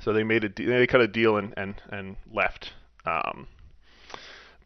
So 0.00 0.12
they 0.12 0.24
made 0.24 0.44
a 0.44 0.48
de- 0.50 0.66
they 0.66 0.86
cut 0.86 1.00
a 1.00 1.08
deal 1.08 1.38
and 1.38 1.54
and 1.56 1.74
and 1.88 2.16
left. 2.30 2.72
Um, 3.06 3.48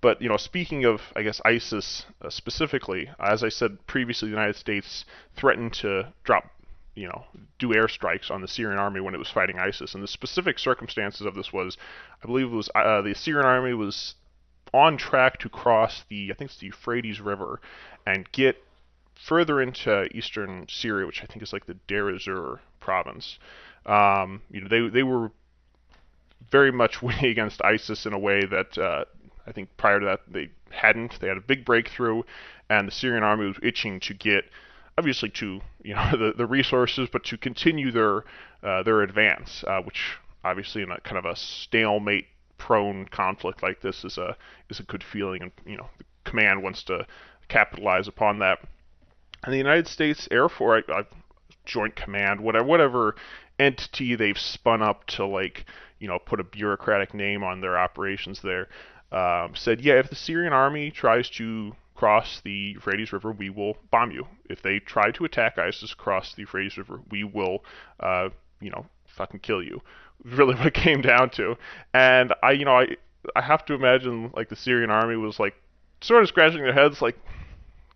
but 0.03 0.21
you 0.21 0.29
know, 0.29 0.37
speaking 0.37 0.85
of, 0.85 1.01
I 1.17 1.23
guess 1.23 1.41
ISIS 1.45 2.05
uh, 2.21 2.29
specifically, 2.29 3.09
as 3.19 3.43
I 3.43 3.49
said 3.49 3.87
previously, 3.87 4.29
the 4.29 4.35
United 4.35 4.57
States 4.57 5.07
threatened 5.37 5.73
to 5.75 6.13
drop, 6.25 6.51
you 6.95 7.07
know, 7.07 7.25
do 7.59 7.69
airstrikes 7.69 8.31
on 8.31 8.43
the 8.43 8.49
Syrian 8.49 8.81
army 8.81 9.01
when 9.01 9.15
it 9.15 9.19
was 9.19 9.31
fighting 9.31 9.59
ISIS. 9.59 9.95
And 9.95 10.03
the 10.03 10.09
specific 10.09 10.59
circumstances 10.59 11.25
of 11.25 11.37
this 11.37 11.53
was, 11.53 11.79
I 12.23 12.27
believe 12.27 12.47
it 12.47 12.55
was 12.55 12.69
uh, 12.75 13.01
the 13.01 13.15
Syrian 13.15 13.47
army 13.47 13.75
was 13.75 14.17
on 14.75 14.97
track 14.97 15.39
to 15.39 15.49
cross 15.49 16.05
the, 16.09 16.33
I 16.33 16.35
think 16.35 16.51
it's 16.51 16.59
the 16.59 16.67
Euphrates 16.67 17.21
River, 17.21 17.61
and 18.05 18.31
get 18.33 18.57
further 19.15 19.63
into 19.63 20.05
eastern 20.17 20.67
Syria, 20.69 21.07
which 21.07 21.23
I 21.23 21.27
think 21.27 21.43
is 21.43 21.53
like 21.53 21.67
the 21.67 21.75
Deir 21.87 22.13
ez-Zor 22.13 22.61
province. 22.81 23.39
Um, 23.87 24.43
you 24.51 24.63
know, 24.63 24.69
they 24.69 24.89
they 24.89 25.03
were 25.05 25.31
very 26.51 26.73
much 26.73 27.01
winning 27.03 27.27
against 27.27 27.65
ISIS 27.65 28.05
in 28.05 28.13
a 28.13 28.19
way 28.19 28.45
that 28.45 28.77
uh, 28.77 29.05
I 29.47 29.53
think 29.53 29.77
prior 29.77 30.01
to 30.01 30.07
that 30.07 30.21
they 30.29 30.51
hadn't. 30.71 31.21
They 31.21 31.29
had 31.29 31.37
a 31.37 31.43
big 31.43 31.65
breakthrough, 31.65 32.23
and 32.69 32.89
the 32.89 32.93
Syrian 32.93 33.23
army 33.23 33.47
was 33.47 33.59
itching 33.63 34.01
to 34.01 34.15
get, 34.15 34.45
obviously, 34.99 35.31
to 35.31 35.61
you 35.83 35.95
know 35.95 36.11
the, 36.13 36.33
the 36.37 36.47
resources, 36.47 37.09
but 37.13 37.25
to 37.25 37.37
continue 37.37 37.91
their 37.91 38.25
uh, 38.63 38.83
their 38.83 39.03
advance, 39.03 39.65
uh, 39.67 39.81
which 39.83 40.17
obviously 40.45 40.83
in 40.83 40.91
a 40.91 41.01
kind 41.01 41.19
of 41.19 41.25
a 41.25 41.37
stalemate 41.37 42.27
prone 42.59 43.07
conflict 43.07 43.63
like 43.63 43.81
this 43.81 44.05
is 44.05 44.19
a 44.19 44.37
is 44.71 44.81
a 44.81 44.85
good 44.85 45.05
feeling, 45.05 45.43
and 45.43 45.53
you 45.67 45.77
know 45.77 45.89
the 45.99 46.05
command 46.25 46.63
wants 46.63 46.83
to 46.85 47.07
capitalize 47.49 48.09
upon 48.09 48.39
that. 48.39 48.59
And 49.45 49.53
the 49.53 49.59
United 49.59 49.89
States 49.89 50.29
Air 50.31 50.49
Force, 50.49 50.85
I, 50.89 51.01
I, 51.01 51.03
Joint 51.65 51.97
Command, 51.97 52.41
whatever 52.41 52.65
whatever 52.65 53.17
entity 53.59 54.15
they've 54.15 54.39
spun 54.39 54.83
up 54.83 55.07
to 55.07 55.27
like 55.27 55.67
you 55.99 56.09
know 56.09 56.19
put 56.19 56.41
a 56.41 56.45
bureaucratic 56.45 57.15
name 57.15 57.45
on 57.45 57.61
their 57.61 57.79
operations 57.79 58.41
there 58.43 58.69
um, 59.13 59.55
said, 59.55 59.81
yeah, 59.83 59.95
if 59.95 60.09
the 60.09 60.17
Syrian 60.17 60.53
army 60.53 60.91
tries 60.91 61.29
to 61.31 61.77
cross 61.95 62.41
the 62.43 62.73
Euphrates 62.75 63.13
River, 63.13 63.31
we 63.31 63.51
will 63.51 63.77
bomb 63.91 64.11
you. 64.11 64.27
If 64.49 64.63
they 64.63 64.79
try 64.79 65.11
to 65.13 65.25
attack 65.25 65.59
ISIS 65.59 65.93
across 65.93 66.35
the 66.35 66.41
Euphrates 66.41 66.79
River, 66.79 67.01
we 67.11 67.23
will, 67.23 67.63
uh, 68.01 68.31
you 68.61 68.71
know, 68.71 68.87
fucking 69.07 69.41
kill 69.41 69.63
you. 69.63 69.81
Really, 70.25 70.55
what 70.55 70.69
it 70.69 70.75
came 70.75 71.01
down 71.03 71.31
to. 71.31 71.57
And 71.93 72.33
I, 72.45 72.53
you 72.53 72.65
know, 72.65 72.79
I, 72.79 72.97
I 73.35 73.41
have 73.41 73.65
to 73.65 73.75
imagine 73.75 74.31
like 74.37 74.51
the 74.51 74.55
Syrian 74.55 74.89
army 74.89 75.17
was 75.17 75.41
like 75.41 75.55
sort 76.01 76.23
of 76.23 76.29
scratching 76.29 76.63
their 76.63 76.73
heads, 76.73 77.03
like, 77.03 77.19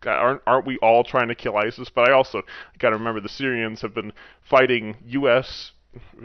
aren't 0.05 0.43
aren't 0.45 0.67
we 0.67 0.77
all 0.79 1.05
trying 1.05 1.29
to 1.29 1.37
kill 1.37 1.57
ISIS? 1.57 1.89
But 1.89 2.11
I 2.11 2.13
also 2.13 2.43
got 2.81 2.91
to 2.91 2.97
remember 2.97 3.21
the 3.21 3.29
Syrians 3.29 3.81
have 3.83 3.95
been 3.95 4.13
fighting 4.43 4.97
U.S 5.07 5.71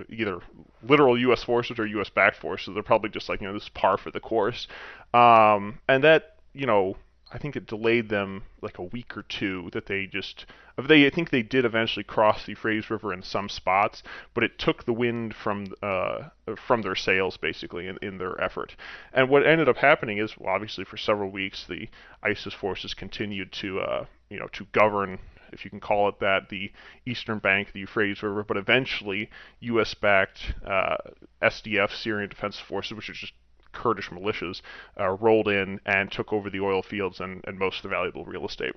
either 0.10 0.40
literal 0.84 1.18
U.S. 1.20 1.44
forces 1.44 1.80
or 1.80 1.86
U.S. 1.86 2.10
backed 2.10 2.38
forces. 2.38 2.74
They're 2.74 2.84
probably 2.84 3.10
just 3.10 3.30
like 3.30 3.42
you 3.42 3.48
know 3.48 3.54
this 3.54 3.64
is 3.64 3.70
par 3.70 3.98
for 3.98 4.12
the 4.12 4.20
course, 4.20 4.68
um, 5.14 5.80
and 5.88 6.04
that 6.04 6.38
you 6.54 6.66
know 6.66 6.96
I 7.34 7.38
think 7.38 7.56
it 7.56 7.66
delayed 7.66 8.10
them 8.10 8.44
like 8.62 8.78
a 8.78 8.84
week 8.84 9.16
or 9.16 9.24
two. 9.24 9.70
That 9.72 9.86
they 9.86 10.06
just 10.06 10.46
they 10.78 11.06
I 11.06 11.10
think 11.10 11.30
they 11.30 11.44
did 11.44 11.64
eventually 11.64 12.04
cross 12.04 12.46
the 12.46 12.52
Euphrates 12.52 12.90
River 12.90 13.14
in 13.14 13.24
some 13.24 13.48
spots, 13.48 14.04
but 14.34 14.44
it 14.44 14.60
took 14.60 14.84
the 14.84 14.94
wind 14.94 15.34
from 15.34 15.68
uh, 15.82 16.30
from 16.56 16.82
their 16.82 16.96
sails 16.96 17.38
basically 17.38 17.88
in, 17.88 17.98
in 18.02 18.18
their 18.18 18.40
effort. 18.42 18.76
And 19.14 19.30
what 19.30 19.46
ended 19.46 19.70
up 19.70 19.78
happening 19.78 20.18
is 20.18 20.38
well, 20.38 20.54
obviously 20.54 20.84
for 20.84 20.98
several 20.98 21.30
weeks 21.30 21.66
the 21.66 21.88
ISIS 22.22 22.54
forces 22.54 22.94
continued 22.94 23.52
to 23.54 23.80
uh, 23.80 24.06
you 24.30 24.40
know 24.40 24.48
to 24.54 24.66
govern 24.74 25.20
if 25.52 25.64
you 25.64 25.70
can 25.70 25.80
call 25.80 26.10
it 26.10 26.20
that, 26.20 26.50
the 26.50 26.72
eastern 27.06 27.40
bank 27.40 27.72
the 27.74 27.80
Euphrates 27.82 28.24
River, 28.24 28.44
but 28.44 28.58
eventually 28.58 29.30
U.S.-backed 29.60 30.66
uh, 30.66 30.98
SDF, 31.42 31.92
Syrian 31.92 32.30
Defense 32.30 32.60
Forces, 32.60 32.94
which 32.94 33.10
is 33.10 33.18
just 33.18 33.34
Kurdish 33.72 34.10
militias, 34.10 34.62
uh, 35.00 35.10
rolled 35.10 35.48
in 35.48 35.80
and 35.86 36.12
took 36.12 36.34
over 36.34 36.50
the 36.50 36.60
oil 36.60 36.82
fields 36.82 37.20
and, 37.20 37.44
and 37.48 37.58
most 37.58 37.78
of 37.78 37.84
the 37.84 37.90
valuable 37.90 38.26
real 38.26 38.46
estate. 38.46 38.76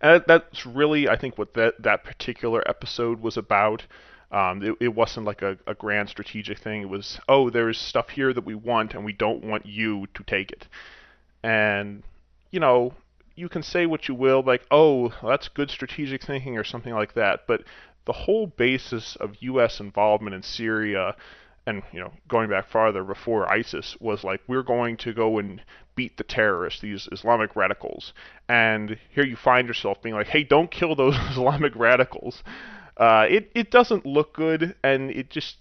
And 0.00 0.22
that's 0.26 0.64
really, 0.66 1.08
I 1.08 1.16
think, 1.16 1.38
what 1.38 1.54
that, 1.54 1.82
that 1.82 2.04
particular 2.04 2.62
episode 2.68 3.20
was 3.20 3.36
about. 3.36 3.84
Um, 4.30 4.62
it, 4.62 4.76
it, 4.80 4.94
wasn't 4.94 5.26
like 5.26 5.42
a, 5.42 5.56
a, 5.68 5.74
grand 5.74 6.08
strategic 6.08 6.58
thing. 6.58 6.82
It 6.82 6.88
was, 6.88 7.20
oh, 7.28 7.48
there's 7.48 7.78
stuff 7.78 8.08
here 8.08 8.32
that 8.32 8.44
we 8.44 8.56
want, 8.56 8.94
and 8.94 9.04
we 9.04 9.12
don't 9.12 9.44
want 9.44 9.66
you 9.66 10.08
to 10.14 10.24
take 10.24 10.50
it. 10.50 10.66
And, 11.44 12.02
you 12.50 12.58
know, 12.58 12.92
you 13.36 13.48
can 13.50 13.62
say 13.62 13.86
what 13.86 14.08
you 14.08 14.14
will, 14.14 14.42
like, 14.42 14.66
oh, 14.70 15.12
that's 15.22 15.48
good 15.48 15.70
strategic 15.70 16.24
thinking 16.24 16.56
or 16.56 16.64
something 16.64 16.94
like 16.94 17.14
that, 17.14 17.46
but 17.46 17.62
the 18.06 18.12
whole 18.12 18.46
basis 18.46 19.16
of 19.16 19.36
U.S. 19.40 19.78
involvement 19.78 20.34
in 20.34 20.42
Syria, 20.42 21.14
and 21.66 21.82
you 21.92 22.00
know, 22.00 22.12
going 22.28 22.48
back 22.48 22.68
farther 22.68 23.04
before 23.04 23.52
ISIS, 23.52 23.96
was 24.00 24.24
like 24.24 24.40
we're 24.48 24.62
going 24.62 24.96
to 24.98 25.12
go 25.12 25.38
and 25.38 25.62
beat 25.96 26.16
the 26.16 26.24
terrorists, 26.24 26.80
these 26.80 27.08
Islamic 27.12 27.54
radicals, 27.54 28.14
and 28.48 28.98
here 29.10 29.24
you 29.24 29.36
find 29.36 29.68
yourself 29.68 30.00
being 30.02 30.14
like, 30.14 30.28
hey, 30.28 30.42
don't 30.42 30.70
kill 30.70 30.94
those 30.94 31.16
Islamic 31.30 31.74
radicals. 31.76 32.42
Uh, 32.96 33.26
it 33.28 33.50
it 33.54 33.70
doesn't 33.70 34.06
look 34.06 34.32
good, 34.32 34.74
and 34.82 35.10
it 35.10 35.28
just, 35.28 35.56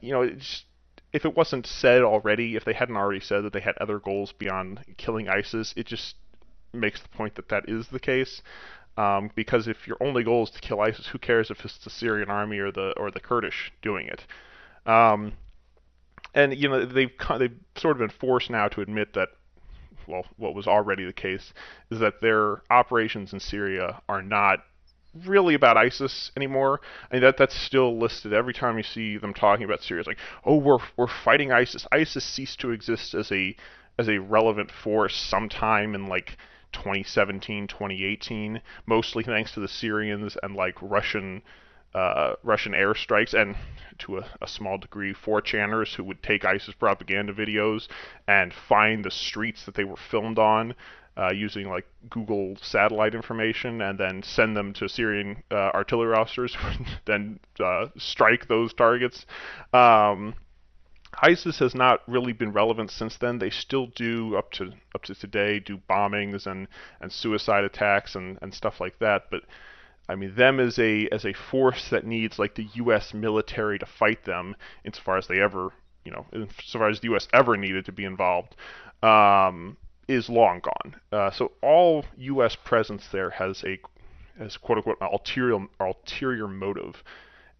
you 0.00 0.10
know, 0.10 0.22
it 0.22 0.38
just 0.38 0.64
if 1.12 1.26
it 1.26 1.36
wasn't 1.36 1.66
said 1.66 2.02
already, 2.02 2.56
if 2.56 2.64
they 2.64 2.72
hadn't 2.72 2.96
already 2.96 3.20
said 3.20 3.44
that 3.44 3.52
they 3.52 3.60
had 3.60 3.76
other 3.78 3.98
goals 3.98 4.32
beyond 4.32 4.80
killing 4.96 5.28
ISIS, 5.28 5.74
it 5.76 5.86
just 5.86 6.16
makes 6.72 7.00
the 7.02 7.08
point 7.08 7.34
that 7.36 7.48
that 7.48 7.68
is 7.68 7.88
the 7.88 8.00
case. 8.00 8.42
Um, 8.96 9.30
because 9.34 9.68
if 9.68 9.86
your 9.86 9.96
only 10.00 10.22
goal 10.22 10.44
is 10.44 10.50
to 10.50 10.60
kill 10.60 10.80
ISIS, 10.80 11.06
who 11.06 11.18
cares 11.18 11.50
if 11.50 11.64
it's 11.64 11.78
the 11.78 11.90
Syrian 11.90 12.28
army 12.28 12.58
or 12.58 12.70
the 12.70 12.92
or 12.98 13.10
the 13.10 13.20
Kurdish 13.20 13.72
doing 13.80 14.06
it? 14.06 14.26
Um, 14.86 15.32
and 16.34 16.54
you 16.54 16.68
know 16.68 16.84
they've 16.84 17.10
they've 17.38 17.56
sort 17.76 17.92
of 17.92 17.98
been 17.98 18.18
forced 18.18 18.50
now 18.50 18.68
to 18.68 18.80
admit 18.80 19.14
that 19.14 19.28
well, 20.06 20.26
what 20.36 20.54
was 20.54 20.66
already 20.66 21.04
the 21.04 21.12
case 21.12 21.52
is 21.90 22.00
that 22.00 22.20
their 22.20 22.62
operations 22.70 23.32
in 23.32 23.40
Syria 23.40 24.02
are 24.08 24.22
not 24.22 24.58
really 25.24 25.54
about 25.54 25.76
ISIS 25.76 26.32
anymore. 26.36 26.80
I 27.10 27.16
mean 27.16 27.22
that 27.22 27.36
that's 27.36 27.54
still 27.54 27.98
listed 27.98 28.32
every 28.32 28.54
time 28.54 28.76
you 28.76 28.82
see 28.82 29.16
them 29.18 29.34
talking 29.34 29.64
about 29.64 29.82
Syria. 29.82 30.00
It's 30.00 30.08
like, 30.08 30.18
oh, 30.44 30.56
we're 30.56 30.78
we're 30.96 31.06
fighting 31.06 31.52
ISIS. 31.52 31.86
ISIS 31.92 32.24
ceased 32.24 32.60
to 32.60 32.70
exist 32.70 33.14
as 33.14 33.30
a 33.30 33.56
as 33.98 34.08
a 34.08 34.18
relevant 34.18 34.70
force 34.70 35.14
sometime 35.14 35.94
in 35.94 36.06
like 36.06 36.36
2017, 36.72 37.66
2018, 37.66 38.60
mostly 38.86 39.24
thanks 39.24 39.52
to 39.52 39.60
the 39.60 39.68
Syrians 39.68 40.36
and 40.42 40.54
like 40.54 40.76
Russian 40.80 41.42
uh, 41.94 42.34
Russian 42.42 42.72
airstrikes 42.72 43.34
and 43.34 43.54
to 43.98 44.18
a, 44.18 44.26
a, 44.40 44.48
small 44.48 44.78
degree 44.78 45.12
4chaners 45.12 45.94
who 45.94 46.02
would 46.04 46.22
take 46.22 46.42
ISIS 46.42 46.74
propaganda 46.74 47.34
videos 47.34 47.86
and 48.26 48.54
find 48.54 49.04
the 49.04 49.10
streets 49.10 49.66
that 49.66 49.74
they 49.74 49.84
were 49.84 49.98
filmed 50.10 50.38
on 50.38 50.74
uh, 51.16 51.30
using 51.30 51.68
like 51.68 51.86
Google 52.08 52.56
satellite 52.62 53.14
information 53.14 53.82
and 53.82 53.98
then 53.98 54.22
send 54.22 54.56
them 54.56 54.72
to 54.74 54.88
Syrian 54.88 55.42
uh, 55.50 55.70
artillery 55.74 56.16
officers 56.16 56.56
then 57.04 57.38
uh, 57.60 57.86
strike 57.98 58.48
those 58.48 58.72
targets. 58.72 59.26
Um, 59.74 60.34
ISIS 61.22 61.60
has 61.60 61.74
not 61.74 62.00
really 62.08 62.32
been 62.32 62.52
relevant 62.52 62.90
since 62.90 63.16
then. 63.16 63.38
They 63.38 63.50
still 63.50 63.86
do 63.86 64.36
up 64.36 64.50
to 64.52 64.72
up 64.94 65.04
to 65.04 65.14
today 65.14 65.60
do 65.60 65.78
bombings 65.88 66.46
and, 66.46 66.66
and 67.00 67.12
suicide 67.12 67.62
attacks 67.62 68.16
and, 68.16 68.38
and 68.42 68.52
stuff 68.52 68.80
like 68.80 68.98
that. 68.98 69.30
But 69.30 69.42
I 70.08 70.16
mean 70.16 70.34
them 70.34 70.58
as 70.58 70.80
a 70.80 71.08
as 71.12 71.24
a 71.24 71.32
force 71.32 71.88
that 71.90 72.04
needs 72.04 72.40
like 72.40 72.56
the 72.56 72.66
U.S. 72.74 73.14
military 73.14 73.78
to 73.78 73.86
fight 73.86 74.24
them, 74.24 74.56
insofar 74.84 75.16
as 75.16 75.28
they 75.28 75.40
ever 75.40 75.70
you 76.04 76.10
know 76.10 76.26
insofar 76.32 76.88
as 76.88 76.98
the 76.98 77.08
U.S. 77.08 77.28
ever 77.32 77.56
needed 77.56 77.84
to 77.86 77.92
be 77.92 78.04
involved, 78.04 78.56
um, 79.04 79.76
is 80.08 80.28
long 80.28 80.60
gone. 80.60 80.96
Uh, 81.12 81.30
so 81.30 81.52
all 81.62 82.04
U.S. 82.16 82.56
presence 82.56 83.06
there 83.12 83.30
has 83.30 83.62
a 83.64 83.78
has 84.38 84.56
quote 84.56 84.78
unquote 84.78 84.98
ulterior 85.00 85.68
ulterior 85.78 86.48
motive, 86.48 87.04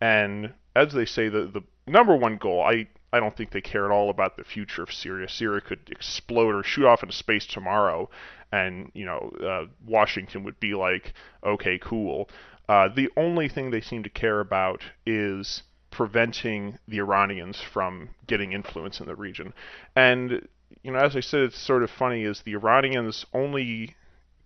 and 0.01 0.53
as 0.75 0.93
they 0.93 1.07
say 1.07 1.29
the 1.29 1.45
the 1.47 1.63
number 1.87 2.17
one 2.17 2.39
goal 2.39 2.61
I 2.61 2.89
I 3.13 3.21
don't 3.21 3.37
think 3.37 3.51
they 3.51 3.61
care 3.61 3.85
at 3.85 3.91
all 3.91 4.09
about 4.11 4.37
the 4.37 4.45
future 4.45 4.83
of 4.83 4.93
Syria. 4.93 5.29
Syria 5.29 5.61
could 5.61 5.91
explode 5.91 6.55
or 6.55 6.63
shoot 6.63 6.87
off 6.87 7.03
into 7.03 7.15
space 7.15 7.47
tomorrow, 7.47 8.09
and 8.51 8.91
you 8.95 9.05
know 9.05 9.33
uh, 9.43 9.67
Washington 9.87 10.45
would 10.45 10.59
be 10.59 10.75
like, 10.75 11.13
okay, 11.45 11.79
cool. 11.79 12.29
Uh, 12.69 12.89
the 12.89 13.11
only 13.17 13.49
thing 13.49 13.71
they 13.71 13.81
seem 13.81 14.03
to 14.03 14.09
care 14.09 14.41
about 14.41 14.83
is 15.05 15.63
preventing 15.91 16.79
the 16.89 16.99
Iranians 16.99 17.61
from 17.61 18.09
getting 18.27 18.53
influence 18.53 18.99
in 18.99 19.07
the 19.07 19.15
region. 19.15 19.53
And 19.95 20.49
you 20.83 20.93
know, 20.93 20.99
as 20.99 21.15
I 21.15 21.21
said, 21.21 21.41
it's 21.41 21.59
sort 21.59 21.83
of 21.83 21.91
funny 21.91 22.25
is 22.25 22.43
the 22.43 22.55
Iranians 22.55 23.27
only 23.35 23.95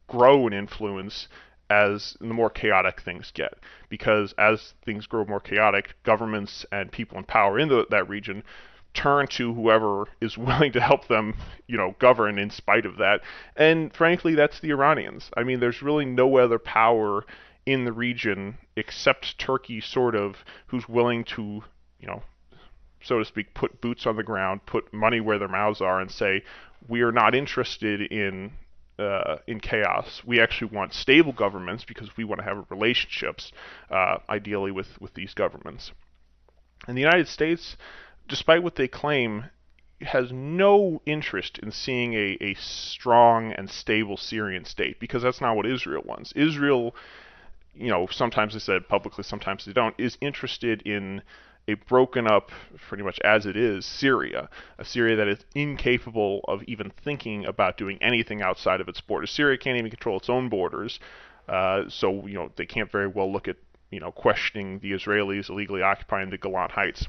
grow 0.09 0.47
in 0.47 0.53
influence 0.53 1.29
as 1.71 2.17
the 2.21 2.27
more 2.27 2.51
chaotic 2.51 3.01
things 3.01 3.31
get. 3.35 3.55
Because 3.89 4.33
as 4.39 4.75
things 4.85 5.07
grow 5.07 5.25
more 5.25 5.41
chaotic, 5.41 5.95
governments 6.03 6.65
and 6.71 6.93
people 6.93 7.19
in 7.19 7.25
power 7.25 7.59
in 7.59 7.69
the, 7.69 7.87
that 7.91 8.09
region 8.09 8.43
turn 8.95 9.27
to 9.29 9.53
whoever 9.55 10.07
is 10.21 10.39
willing 10.39 10.73
to 10.73 10.81
help 10.81 11.07
them, 11.07 11.37
you 11.67 11.77
know, 11.77 11.95
govern 11.99 12.39
in 12.39 12.51
spite 12.51 12.87
of 12.87 12.97
that. 12.97 13.21
And 13.57 13.95
frankly, 13.95 14.35
that's 14.35 14.61
the 14.61 14.71
Iranians. 14.71 15.31
I 15.37 15.45
mean, 15.45 15.61
there's 15.61 15.83
really 15.83 16.07
no 16.07 16.39
other 16.39 16.59
power 16.59 17.25
in 17.67 17.85
the 17.85 17.93
region 17.93 18.59
except 18.77 19.39
Turkey, 19.39 19.81
sort 19.81 20.15
of, 20.15 20.37
who's 20.69 20.89
willing 20.89 21.25
to, 21.25 21.63
you 22.01 22.07
know, 22.07 22.23
so 23.03 23.19
to 23.19 23.25
speak, 23.25 23.55
put 23.55 23.81
boots 23.81 24.07
on 24.07 24.17
the 24.17 24.23
ground, 24.23 24.67
put 24.67 24.93
money 24.93 25.21
where 25.21 25.39
their 25.39 25.49
mouths 25.49 25.81
are, 25.81 26.01
and 26.01 26.11
say, 26.11 26.43
we 26.89 27.03
are 27.03 27.13
not 27.13 27.35
interested 27.35 28.01
in 28.01 28.53
uh, 28.99 29.37
in 29.47 29.61
chaos. 29.61 30.23
We 30.25 30.41
actually 30.41 30.75
want 30.75 30.95
stable 30.95 31.33
governments 31.33 31.85
because 31.85 32.17
we 32.17 32.25
want 32.25 32.41
to 32.41 32.45
have 32.45 32.67
relationships, 32.71 33.53
uh, 33.91 34.19
ideally 34.29 34.71
with 34.71 35.01
with 35.01 35.15
these 35.15 35.35
governments. 35.35 35.93
And 36.87 36.97
the 36.97 37.03
United 37.03 37.29
States, 37.29 37.77
despite 38.29 38.63
what 38.63 38.77
they 38.77 38.89
claim, 38.89 39.47
has 40.01 40.31
no 40.31 41.01
interest 41.07 41.59
in 41.59 41.71
seeing 41.73 42.15
a, 42.15 42.37
a 42.41 42.55
strong 42.55 43.53
and 43.53 43.71
stable 43.71 44.17
Syrian 44.17 44.65
state 44.65 45.01
because 45.01 45.23
that's 45.23 45.41
not 45.41 45.57
what 45.57 45.67
Israel 45.67 46.03
wants. 46.05 46.33
Israel, 46.33 46.95
you 47.75 47.89
know, 47.89 48.07
sometimes 48.11 48.53
they 48.53 48.59
said 48.59 48.89
publicly, 48.89 49.25
sometimes 49.25 49.65
they 49.65 49.73
don't, 49.73 49.95
is 49.99 50.19
interested 50.21 50.83
in 50.83 51.23
a 51.69 51.75
broken 51.75 52.27
up, 52.27 52.51
pretty 52.89 53.03
much 53.03 53.19
as 53.25 53.45
it 53.45 53.57
is, 53.57 53.85
Syria, 53.85 54.49
a 54.79 54.85
Syria 54.85 55.17
that 55.17 55.29
is 55.29 55.45
incapable 55.55 56.41
of 56.47 56.63
even 56.65 56.91
thinking 56.91 57.45
about 57.45 57.77
doing 57.77 57.99
anything 58.01 58.41
outside 58.41 58.81
of 58.81 58.89
its 58.89 59.01
borders. 59.01 59.31
Syria 59.31 59.59
can't 59.59 59.77
even 59.77 59.91
control 59.91 60.19
its 60.19 60.31
own 60.31 60.49
borders, 60.49 61.01
uh, 61.49 61.85
so 61.89 62.27
you 62.27 62.35
know 62.35 62.51
they 62.57 62.67
can't 62.67 62.91
very 62.91 63.09
well 63.09 63.31
look 63.33 63.49
at 63.49 63.57
you 63.91 64.01
know 64.01 64.13
questioning 64.13 64.79
the 64.79 64.93
Israelis 64.93 65.49
illegally 65.51 65.83
occupying 65.83 66.31
the 66.31 66.39
Golan 66.39 66.71
Heights. 66.71 67.07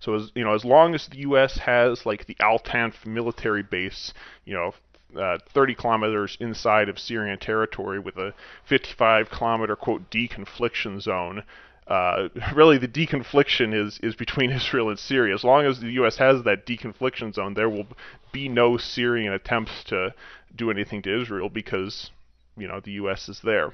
So 0.00 0.14
as 0.14 0.30
you 0.34 0.44
know, 0.44 0.54
as 0.54 0.64
long 0.64 0.94
as 0.94 1.08
the 1.08 1.18
U.S. 1.18 1.58
has 1.58 2.04
like 2.04 2.26
the 2.26 2.36
Al 2.40 2.58
Tanf 2.58 3.06
military 3.06 3.62
base, 3.62 4.12
you 4.44 4.54
know, 4.54 4.74
uh, 5.18 5.38
30 5.48 5.74
kilometers 5.74 6.36
inside 6.40 6.88
of 6.88 6.98
Syrian 6.98 7.38
territory 7.38 7.98
with 7.98 8.16
a 8.16 8.34
55 8.64 9.30
kilometer 9.30 9.76
quote 9.76 10.10
deconfliction 10.10 11.00
zone, 11.00 11.42
uh, 11.86 12.28
really 12.54 12.78
the 12.78 12.88
deconfliction 12.88 13.74
is 13.74 13.98
is 14.02 14.14
between 14.14 14.50
Israel 14.60 14.88
and 14.88 14.98
Syria. 14.98 15.34
As 15.34 15.44
long 15.44 15.64
as 15.66 15.80
the 15.80 15.92
U.S. 15.92 16.16
has 16.16 16.42
that 16.44 16.66
deconfliction 16.66 17.34
zone, 17.34 17.54
there 17.54 17.68
will 17.68 17.86
be 18.32 18.48
no 18.48 18.76
Syrian 18.76 19.32
attempts 19.32 19.84
to 19.84 20.14
do 20.54 20.70
anything 20.70 21.02
to 21.02 21.20
Israel 21.22 21.48
because 21.48 22.10
you 22.56 22.68
know 22.68 22.80
the 22.80 22.92
U.S. 22.92 23.28
is 23.28 23.40
there. 23.42 23.72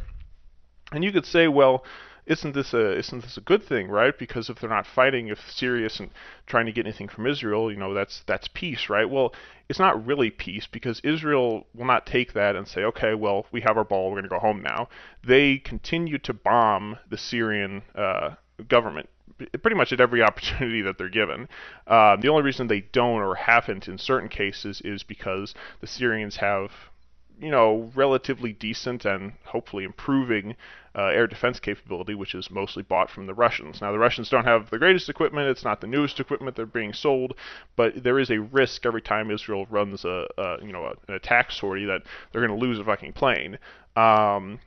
And 0.93 1.05
you 1.05 1.13
could 1.13 1.27
say, 1.27 1.47
well, 1.47 1.85
isn't 2.27 2.55
this 2.55 2.75
a 2.75 2.99
isn't 2.99 3.23
this 3.23 3.37
a 3.37 3.41
good 3.41 3.63
thing, 3.63 3.89
right? 3.89 4.17
Because 4.17 4.49
if 4.49 4.61
they're 4.61 4.71
not 4.71 4.87
fighting, 4.87 5.29
if 5.29 5.39
Syria 5.51 5.87
isn't 5.87 6.13
trying 6.47 6.67
to 6.67 6.73
get 6.73 6.87
anything 6.87 7.09
from 7.09 7.27
Israel, 7.27 7.71
you 7.71 7.79
know, 7.79 7.95
that's 7.95 8.23
that's 8.27 8.49
peace, 8.49 8.89
right? 8.89 9.09
Well, 9.09 9.35
it's 9.69 9.79
not 9.79 10.05
really 10.05 10.31
peace 10.31 10.67
because 10.67 11.01
Israel 11.01 11.67
will 11.75 11.87
not 11.87 12.07
take 12.07 12.33
that 12.33 12.57
and 12.57 12.67
say, 12.67 12.83
okay, 12.85 13.15
well, 13.15 13.47
we 13.53 13.61
have 13.61 13.77
our 13.77 13.85
ball, 13.85 14.11
we're 14.11 14.21
going 14.21 14.25
to 14.25 14.29
go 14.29 14.39
home 14.39 14.63
now. 14.63 14.89
They 15.25 15.59
continue 15.59 16.19
to 16.19 16.35
bomb 16.35 16.99
the 17.09 17.19
Syrian 17.19 17.83
uh, 17.95 18.35
government 18.69 19.09
pretty 19.63 19.77
much 19.77 19.93
at 19.93 20.01
every 20.01 20.23
opportunity 20.31 20.83
that 20.83 20.99
they're 20.99 21.09
given. 21.09 21.49
Uh, 21.87 22.17
the 22.17 22.29
only 22.29 22.43
reason 22.43 22.67
they 22.67 22.81
don't 22.81 23.23
or 23.23 23.35
haven't 23.35 23.89
in 23.89 23.99
certain 23.99 24.29
cases 24.29 24.81
is 24.83 25.03
because 25.03 25.55
the 25.81 25.87
Syrians 25.87 26.37
have 26.37 26.71
you 27.41 27.51
know, 27.51 27.91
relatively 27.95 28.53
decent 28.53 29.05
and 29.05 29.33
hopefully 29.45 29.85
improving 29.85 30.57
uh, 30.95 31.07
air 31.07 31.27
defense 31.27 31.61
capability, 31.61 32.15
which 32.15 32.35
is 32.35 32.51
mostly 32.51 32.83
bought 32.83 33.11
from 33.11 33.27
the 33.27 33.35
Russians. 33.35 33.81
Now, 33.81 33.93
the 33.93 33.99
Russians 33.99 34.29
don't 34.29 34.45
have 34.45 34.71
the 34.71 34.79
greatest 34.79 35.09
equipment; 35.09 35.49
it's 35.49 35.65
not 35.65 35.81
the 35.81 35.87
newest 35.87 36.21
equipment 36.21 36.57
they're 36.57 36.67
being 36.67 36.93
sold, 36.93 37.35
but 37.77 38.03
there 38.03 38.19
is 38.19 38.31
a 38.31 38.41
risk 38.41 38.85
every 38.85 39.03
time 39.03 39.31
Israel 39.31 39.67
runs 39.71 40.05
a, 40.05 40.27
a 40.37 40.57
you 40.63 40.73
know 40.73 40.93
an 41.09 41.15
attack 41.15 41.53
sortie 41.53 41.87
that 41.87 42.03
they're 42.33 42.47
going 42.47 42.59
to 42.59 42.67
lose 42.67 42.79
a 42.79 42.85
fucking 42.85 43.13
plane. 43.13 43.59
Um, 43.97 44.61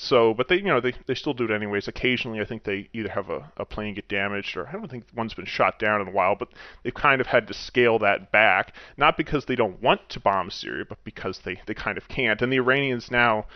so, 0.00 0.32
but 0.32 0.46
they, 0.46 0.58
you 0.58 0.62
know, 0.62 0.80
they, 0.80 0.94
they 1.06 1.16
still 1.16 1.34
do 1.34 1.42
it 1.42 1.50
anyways. 1.50 1.88
Occasionally, 1.88 2.40
I 2.40 2.44
think 2.44 2.62
they 2.62 2.88
either 2.92 3.08
have 3.08 3.30
a, 3.30 3.50
a 3.56 3.64
plane 3.64 3.94
get 3.94 4.06
damaged, 4.06 4.56
or 4.56 4.68
I 4.68 4.72
don't 4.72 4.88
think 4.88 5.04
one's 5.12 5.34
been 5.34 5.44
shot 5.44 5.80
down 5.80 6.00
in 6.00 6.06
a 6.06 6.12
while. 6.12 6.36
But 6.36 6.50
they've 6.84 6.94
kind 6.94 7.20
of 7.20 7.26
had 7.26 7.48
to 7.48 7.54
scale 7.54 7.98
that 7.98 8.30
back, 8.30 8.76
not 8.96 9.16
because 9.16 9.46
they 9.46 9.56
don't 9.56 9.82
want 9.82 10.08
to 10.10 10.20
bomb 10.20 10.52
Syria, 10.52 10.84
but 10.88 11.02
because 11.02 11.40
they, 11.40 11.60
they 11.66 11.74
kind 11.74 11.98
of 11.98 12.06
can't. 12.06 12.40
And 12.40 12.52
the 12.52 12.58
Iranians 12.58 13.10
now, 13.10 13.46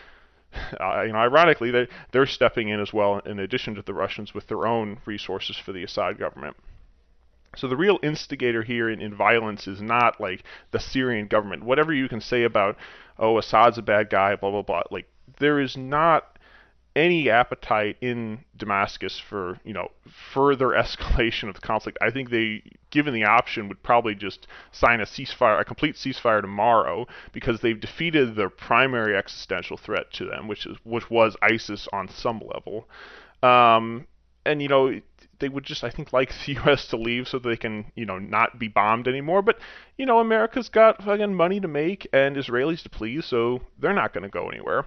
uh, 0.80 1.02
you 1.02 1.12
know, 1.12 1.20
ironically, 1.20 1.70
they 1.70 1.86
they're 2.10 2.26
stepping 2.26 2.70
in 2.70 2.80
as 2.80 2.92
well, 2.92 3.20
in 3.20 3.38
addition 3.38 3.76
to 3.76 3.82
the 3.82 3.94
Russians, 3.94 4.34
with 4.34 4.48
their 4.48 4.66
own 4.66 4.98
resources 5.06 5.56
for 5.56 5.70
the 5.70 5.84
Assad 5.84 6.18
government. 6.18 6.56
So 7.54 7.68
the 7.68 7.76
real 7.76 8.00
instigator 8.02 8.62
here 8.62 8.90
in, 8.90 9.00
in 9.00 9.14
violence 9.14 9.68
is 9.68 9.80
not 9.80 10.20
like 10.20 10.42
the 10.72 10.80
Syrian 10.80 11.28
government. 11.28 11.62
Whatever 11.62 11.92
you 11.92 12.08
can 12.08 12.20
say 12.20 12.42
about, 12.42 12.76
oh, 13.16 13.38
Assad's 13.38 13.78
a 13.78 13.82
bad 13.82 14.10
guy, 14.10 14.34
blah 14.34 14.50
blah 14.50 14.62
blah. 14.62 14.82
Like 14.90 15.06
there 15.38 15.60
is 15.60 15.76
not 15.76 16.31
any 16.94 17.30
appetite 17.30 17.96
in 18.00 18.44
Damascus 18.56 19.18
for 19.18 19.58
you 19.64 19.72
know 19.72 19.90
further 20.32 20.68
escalation 20.70 21.48
of 21.48 21.54
the 21.54 21.60
conflict. 21.60 21.98
I 22.00 22.10
think 22.10 22.30
they, 22.30 22.62
given 22.90 23.14
the 23.14 23.24
option, 23.24 23.68
would 23.68 23.82
probably 23.82 24.14
just 24.14 24.46
sign 24.72 25.00
a 25.00 25.04
ceasefire, 25.04 25.60
a 25.60 25.64
complete 25.64 25.96
ceasefire 25.96 26.40
tomorrow, 26.40 27.06
because 27.32 27.60
they've 27.60 27.78
defeated 27.78 28.36
their 28.36 28.50
primary 28.50 29.16
existential 29.16 29.76
threat 29.76 30.12
to 30.14 30.26
them, 30.26 30.48
which 30.48 30.66
is 30.66 30.76
which 30.84 31.10
was 31.10 31.36
ISIS 31.42 31.88
on 31.92 32.08
some 32.08 32.40
level. 32.54 32.88
Um, 33.42 34.06
and 34.44 34.62
you 34.62 34.68
know 34.68 35.00
they 35.38 35.48
would 35.48 35.64
just 35.64 35.84
I 35.84 35.90
think 35.90 36.12
like 36.12 36.32
the 36.46 36.52
U.S. 36.64 36.86
to 36.88 36.96
leave 36.96 37.28
so 37.28 37.38
they 37.38 37.56
can 37.56 37.90
you 37.94 38.06
know 38.06 38.18
not 38.18 38.58
be 38.58 38.68
bombed 38.68 39.08
anymore. 39.08 39.42
But 39.42 39.58
you 39.96 40.06
know 40.06 40.20
America's 40.20 40.68
got 40.68 41.02
fucking 41.02 41.34
money 41.34 41.60
to 41.60 41.68
make 41.68 42.06
and 42.12 42.36
Israelis 42.36 42.82
to 42.82 42.90
please, 42.90 43.24
so 43.26 43.62
they're 43.78 43.92
not 43.92 44.12
going 44.12 44.24
to 44.24 44.30
go 44.30 44.48
anywhere. 44.48 44.84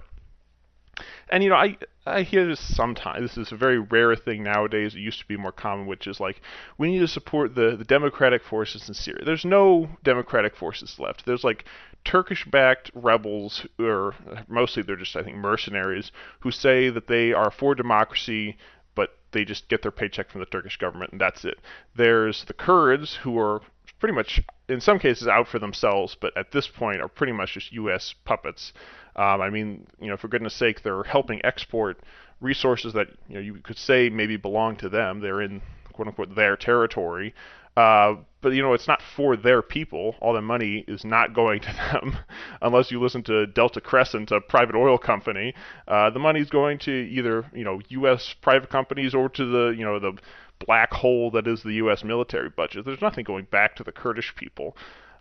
And 1.29 1.43
you 1.43 1.49
know, 1.49 1.55
I 1.55 1.77
I 2.05 2.21
hear 2.21 2.45
this 2.47 2.59
sometimes. 2.59 3.21
This 3.35 3.47
is 3.47 3.51
a 3.51 3.57
very 3.57 3.79
rare 3.79 4.15
thing 4.15 4.43
nowadays. 4.43 4.95
It 4.95 4.99
used 4.99 5.19
to 5.19 5.27
be 5.27 5.37
more 5.37 5.51
common, 5.51 5.87
which 5.87 6.07
is 6.07 6.19
like 6.19 6.41
we 6.77 6.89
need 6.91 6.99
to 6.99 7.07
support 7.07 7.55
the 7.55 7.75
the 7.75 7.83
democratic 7.83 8.43
forces 8.43 8.87
in 8.87 8.93
Syria. 8.93 9.25
There's 9.25 9.45
no 9.45 9.89
democratic 10.03 10.55
forces 10.55 10.99
left. 10.99 11.25
There's 11.25 11.43
like 11.43 11.65
Turkish-backed 12.03 12.91
rebels, 12.93 13.65
or 13.79 14.13
mostly 14.47 14.83
they're 14.83 14.95
just 14.95 15.15
I 15.15 15.23
think 15.23 15.37
mercenaries 15.37 16.11
who 16.39 16.51
say 16.51 16.89
that 16.89 17.07
they 17.07 17.33
are 17.33 17.51
for 17.51 17.73
democracy, 17.75 18.57
but 18.93 19.17
they 19.31 19.43
just 19.43 19.67
get 19.67 19.81
their 19.81 19.91
paycheck 19.91 20.29
from 20.29 20.39
the 20.41 20.45
Turkish 20.45 20.77
government 20.77 21.11
and 21.11 21.19
that's 21.19 21.43
it. 21.43 21.59
There's 21.95 22.43
the 22.45 22.53
Kurds 22.53 23.15
who 23.15 23.37
are 23.39 23.61
pretty 23.99 24.13
much 24.13 24.41
in 24.67 24.81
some 24.81 24.99
cases 24.99 25.27
out 25.27 25.47
for 25.47 25.59
themselves, 25.59 26.17
but 26.19 26.35
at 26.37 26.51
this 26.51 26.67
point 26.67 27.01
are 27.01 27.07
pretty 27.07 27.33
much 27.33 27.53
just 27.53 27.71
U.S. 27.73 28.15
puppets. 28.25 28.73
Um, 29.15 29.41
I 29.41 29.49
mean, 29.49 29.87
you 29.99 30.09
know, 30.09 30.17
for 30.17 30.27
goodness 30.27 30.55
sake, 30.55 30.83
they're 30.83 31.03
helping 31.03 31.43
export 31.45 31.99
resources 32.41 32.93
that 32.93 33.07
you 33.27 33.35
know 33.35 33.41
you 33.41 33.55
could 33.55 33.77
say 33.77 34.09
maybe 34.09 34.37
belong 34.37 34.75
to 34.77 34.89
them. 34.89 35.19
They're 35.19 35.41
in 35.41 35.61
quote 35.93 36.07
unquote 36.07 36.35
their 36.35 36.57
territory. 36.57 37.33
Uh, 37.77 38.15
but 38.41 38.53
you 38.53 38.61
know, 38.61 38.73
it's 38.73 38.87
not 38.87 39.01
for 39.15 39.35
their 39.35 39.61
people. 39.61 40.15
All 40.21 40.33
the 40.33 40.41
money 40.41 40.85
is 40.87 41.03
not 41.03 41.33
going 41.33 41.59
to 41.61 41.73
them, 41.73 42.17
unless 42.61 42.91
you 42.91 43.01
listen 43.01 43.23
to 43.23 43.47
Delta 43.47 43.81
Crescent, 43.81 44.31
a 44.31 44.39
private 44.39 44.75
oil 44.75 44.97
company. 44.97 45.53
Uh, 45.87 46.09
the 46.09 46.19
money 46.19 46.39
is 46.39 46.49
going 46.49 46.79
to 46.79 46.91
either 46.91 47.45
you 47.53 47.63
know 47.63 47.81
U.S. 47.89 48.35
private 48.41 48.69
companies 48.69 49.13
or 49.13 49.29
to 49.29 49.45
the 49.45 49.75
you 49.77 49.83
know 49.83 49.99
the 49.99 50.13
black 50.59 50.93
hole 50.93 51.31
that 51.31 51.47
is 51.47 51.63
the 51.63 51.73
U.S. 51.73 52.03
military 52.03 52.49
budget. 52.49 52.85
There's 52.85 53.01
nothing 53.01 53.23
going 53.23 53.45
back 53.45 53.75
to 53.77 53.83
the 53.83 53.91
Kurdish 53.91 54.35
people. 54.35 54.75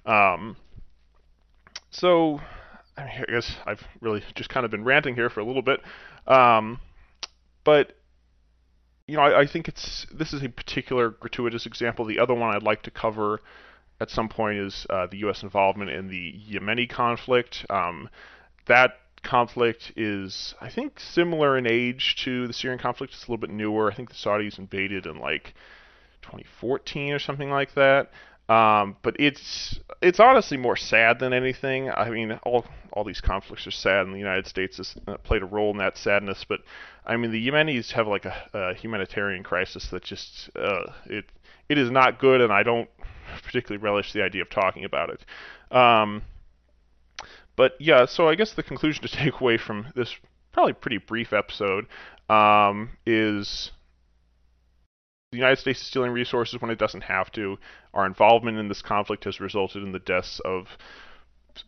Um, 0.07 0.57
so 1.91 2.41
I, 2.97 3.05
mean, 3.05 3.25
I 3.29 3.33
guess 3.33 3.57
I've 3.67 3.83
really 4.01 4.23
just 4.35 4.51
kind 4.51 4.65
of 4.65 4.71
been 4.71 4.85
ranting 4.85 5.15
here 5.15 5.31
for 5.31 5.41
a 5.41 5.45
little 5.45 5.63
bit, 5.63 5.81
um, 6.27 6.81
but 7.65 7.97
you 9.07 9.17
know, 9.17 9.23
I, 9.23 9.41
I, 9.41 9.47
think 9.47 9.69
it's 9.69 10.07
this 10.13 10.33
is 10.33 10.43
a 10.43 10.49
particular 10.49 11.11
gratuitous 11.11 11.67
example. 11.67 12.05
The 12.05 12.19
other 12.19 12.35
one 12.35 12.55
I'd 12.55 12.63
like 12.63 12.83
to 12.85 12.91
cover 12.91 13.41
at 14.01 14.11
some 14.11 14.29
point 14.29 14.59
is 14.59 14.87
uh, 14.91 15.07
the 15.07 15.19
U.S. 15.19 15.43
involvement 15.43 15.91
in 15.91 16.09
the 16.09 16.35
Yemeni 16.51 16.89
conflict. 16.89 17.67
Um, 17.69 18.09
that 18.67 18.93
conflict 19.25 19.93
is, 19.97 20.55
I 20.61 20.71
think, 20.71 21.01
similar 21.01 21.59
in 21.59 21.67
age 21.67 22.17
to 22.25 22.47
the 22.47 22.53
Syrian 22.53 22.79
conflict. 22.79 23.13
It's 23.15 23.23
a 23.23 23.31
little 23.31 23.39
bit 23.39 23.51
newer. 23.51 23.91
I 23.91 23.95
think 23.95 24.11
the 24.11 24.15
Saudis 24.15 24.59
invaded 24.59 25.07
in 25.07 25.19
like 25.19 25.55
2014 26.23 27.13
or 27.13 27.19
something 27.19 27.51
like 27.51 27.75
that. 27.75 28.11
Um, 28.49 28.97
but 29.03 29.17
it's 29.19 29.81
it's 30.03 30.21
honestly 30.21 30.59
more 30.59 30.77
sad 30.77 31.19
than 31.19 31.33
anything. 31.33 31.91
I 31.91 32.11
mean, 32.11 32.33
all 32.45 32.67
all 32.93 33.03
these 33.03 33.23
conflicts 33.23 33.67
are 33.67 33.71
sad, 33.71 34.07
and 34.07 34.15
the 34.15 34.19
United 34.19 34.47
States 34.47 34.77
has 34.77 34.95
uh, 35.09 35.17
played 35.17 35.43
a 35.43 35.47
role 35.47 35.71
in 35.71 35.79
that 35.79 35.97
sadness. 35.97 36.45
But 36.47 36.61
I 37.07 37.17
mean, 37.17 37.33
the 37.33 37.49
Yemenis 37.49 37.93
have 37.93 38.07
like 38.07 38.27
a, 38.27 38.35
a 38.53 38.75
humanitarian 38.75 39.43
crisis 39.45 39.89
that 39.91 40.05
just 40.05 40.51
uh, 40.57 40.93
it 41.07 41.25
it 41.71 41.79
is 41.79 41.91
not 41.91 42.19
good, 42.19 42.43
and 42.43 42.53
I 42.53 42.63
don't 42.63 42.91
particularly 43.43 43.83
relish 43.83 44.13
the 44.13 44.23
idea 44.23 44.43
of 44.43 44.51
talking 44.51 44.85
about 44.85 45.09
it. 45.11 45.75
Um, 45.75 46.23
but 47.57 47.73
yeah, 47.81 48.07
so 48.07 48.29
I 48.29 48.35
guess 48.35 48.53
the 48.53 48.63
conclusion 48.63 49.03
to 49.03 49.09
take 49.17 49.41
away 49.41 49.57
from 49.59 49.87
this 49.95 50.15
probably 50.53 50.73
pretty 50.73 50.99
brief 50.99 51.33
episode 51.33 51.87
um, 52.29 52.91
is 53.05 53.71
the 55.33 55.39
United 55.39 55.59
States 55.59 55.81
is 55.81 55.87
stealing 55.87 56.13
resources 56.13 56.61
when 56.61 56.71
it 56.71 56.79
doesn't 56.79 57.03
have 57.03 57.31
to. 57.33 57.59
Our 57.93 58.07
involvement 58.07 58.59
in 58.59 58.69
this 58.69 58.83
conflict 58.83 59.25
has 59.25 59.41
resulted 59.41 59.83
in 59.83 59.93
the 59.93 59.99
deaths 59.99 60.41
of 60.45 60.69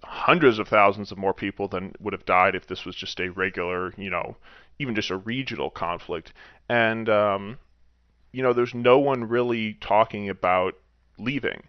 hundreds 0.03 0.59
of 0.59 0.69
thousands 0.69 1.13
of 1.13 1.19
more 1.19 1.35
people 1.35 1.69
than 1.69 1.93
would 2.01 2.13
have 2.13 2.25
died 2.25 2.55
if 2.55 2.67
this 2.67 2.85
was 2.85 2.95
just 2.95 3.21
a 3.21 3.31
regular, 3.31 3.93
you 3.97 4.09
know, 4.09 4.37
even 4.79 4.95
just 4.95 5.11
a 5.11 5.17
regional 5.17 5.71
conflict. 5.71 6.33
And, 6.69 7.09
um, 7.09 7.59
you 8.33 8.43
know, 8.43 8.53
there's 8.53 8.75
no 8.75 8.99
one 8.99 9.25
really 9.25 9.75
talking 9.75 10.29
about 10.29 10.75
leaving. 11.19 11.65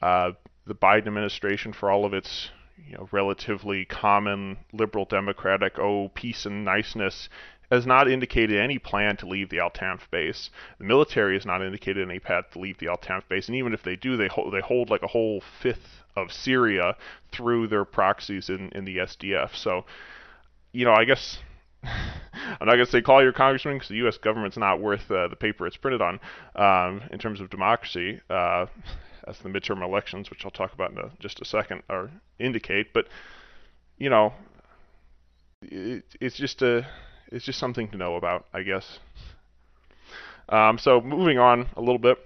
Uh, 0.00 0.32
the 0.66 0.74
Biden 0.74 1.06
administration, 1.06 1.74
for 1.74 1.90
all 1.90 2.06
of 2.06 2.14
its 2.14 2.50
you 2.76 2.96
know, 2.96 3.08
relatively 3.12 3.84
common 3.84 4.58
liberal 4.72 5.04
democratic, 5.04 5.78
oh, 5.78 6.10
peace 6.14 6.46
and 6.46 6.64
niceness, 6.64 7.28
has 7.70 7.86
not 7.86 8.10
indicated 8.10 8.58
any 8.58 8.78
plan 8.78 9.16
to 9.16 9.26
leave 9.26 9.48
the 9.50 9.58
Al 9.58 9.70
Tanf 9.70 10.08
base. 10.10 10.50
The 10.78 10.84
military 10.84 11.34
has 11.34 11.46
not 11.46 11.62
indicated 11.62 12.08
any 12.08 12.18
path 12.18 12.50
to 12.52 12.58
leave 12.58 12.78
the 12.78 12.88
Al 12.88 12.98
Tanf 12.98 13.28
base, 13.28 13.48
and 13.48 13.56
even 13.56 13.72
if 13.72 13.82
they 13.82 13.96
do, 13.96 14.16
they 14.16 14.28
hold 14.28 14.52
they 14.52 14.60
hold 14.60 14.90
like 14.90 15.02
a 15.02 15.08
whole 15.08 15.42
fifth 15.62 16.02
of 16.16 16.32
Syria 16.32 16.96
through 17.32 17.68
their 17.68 17.84
proxies 17.84 18.48
in 18.48 18.70
in 18.70 18.84
the 18.84 18.98
SDF. 18.98 19.54
So, 19.54 19.84
you 20.72 20.84
know, 20.84 20.94
I 20.94 21.04
guess. 21.04 21.38
I'm 22.60 22.66
not 22.66 22.74
going 22.74 22.86
to 22.86 22.90
say 22.90 23.02
call 23.02 23.22
your 23.22 23.32
congressman 23.32 23.76
because 23.76 23.88
the 23.88 23.96
U.S. 23.96 24.18
government's 24.18 24.56
not 24.56 24.80
worth 24.80 25.10
uh, 25.10 25.28
the 25.28 25.36
paper 25.36 25.66
it's 25.66 25.76
printed 25.76 26.02
on 26.02 26.18
um, 26.56 27.02
in 27.10 27.18
terms 27.18 27.40
of 27.40 27.50
democracy. 27.50 28.20
Uh, 28.28 28.66
as 29.26 29.38
the 29.38 29.48
midterm 29.48 29.82
elections, 29.82 30.30
which 30.30 30.44
I'll 30.44 30.50
talk 30.50 30.72
about 30.72 30.92
in 30.92 30.98
a, 30.98 31.10
just 31.18 31.40
a 31.40 31.44
second, 31.44 31.82
or 31.88 32.10
indicate. 32.38 32.92
But 32.92 33.06
you 33.98 34.10
know, 34.10 34.32
it, 35.62 36.04
it's 36.20 36.36
just 36.36 36.62
a 36.62 36.86
it's 37.30 37.44
just 37.44 37.58
something 37.58 37.88
to 37.88 37.96
know 37.96 38.16
about, 38.16 38.46
I 38.52 38.62
guess. 38.62 38.98
Um, 40.48 40.78
so 40.78 41.00
moving 41.00 41.38
on 41.38 41.68
a 41.76 41.80
little 41.80 41.98
bit, 41.98 42.18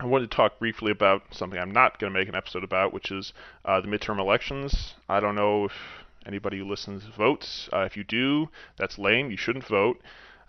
I 0.00 0.06
wanted 0.06 0.30
to 0.30 0.36
talk 0.36 0.58
briefly 0.58 0.90
about 0.90 1.22
something 1.32 1.58
I'm 1.58 1.72
not 1.72 1.98
going 1.98 2.12
to 2.12 2.18
make 2.18 2.28
an 2.28 2.34
episode 2.34 2.64
about, 2.64 2.92
which 2.92 3.10
is 3.10 3.32
uh, 3.64 3.80
the 3.80 3.88
midterm 3.88 4.18
elections. 4.18 4.94
I 5.08 5.20
don't 5.20 5.34
know 5.34 5.64
if 5.66 5.72
anybody 6.26 6.58
who 6.58 6.68
listens 6.68 7.04
votes. 7.16 7.68
Uh, 7.72 7.80
if 7.80 7.96
you 7.96 8.04
do, 8.04 8.48
that's 8.76 8.98
lame. 8.98 9.30
You 9.30 9.36
shouldn't 9.36 9.66
vote. 9.66 10.00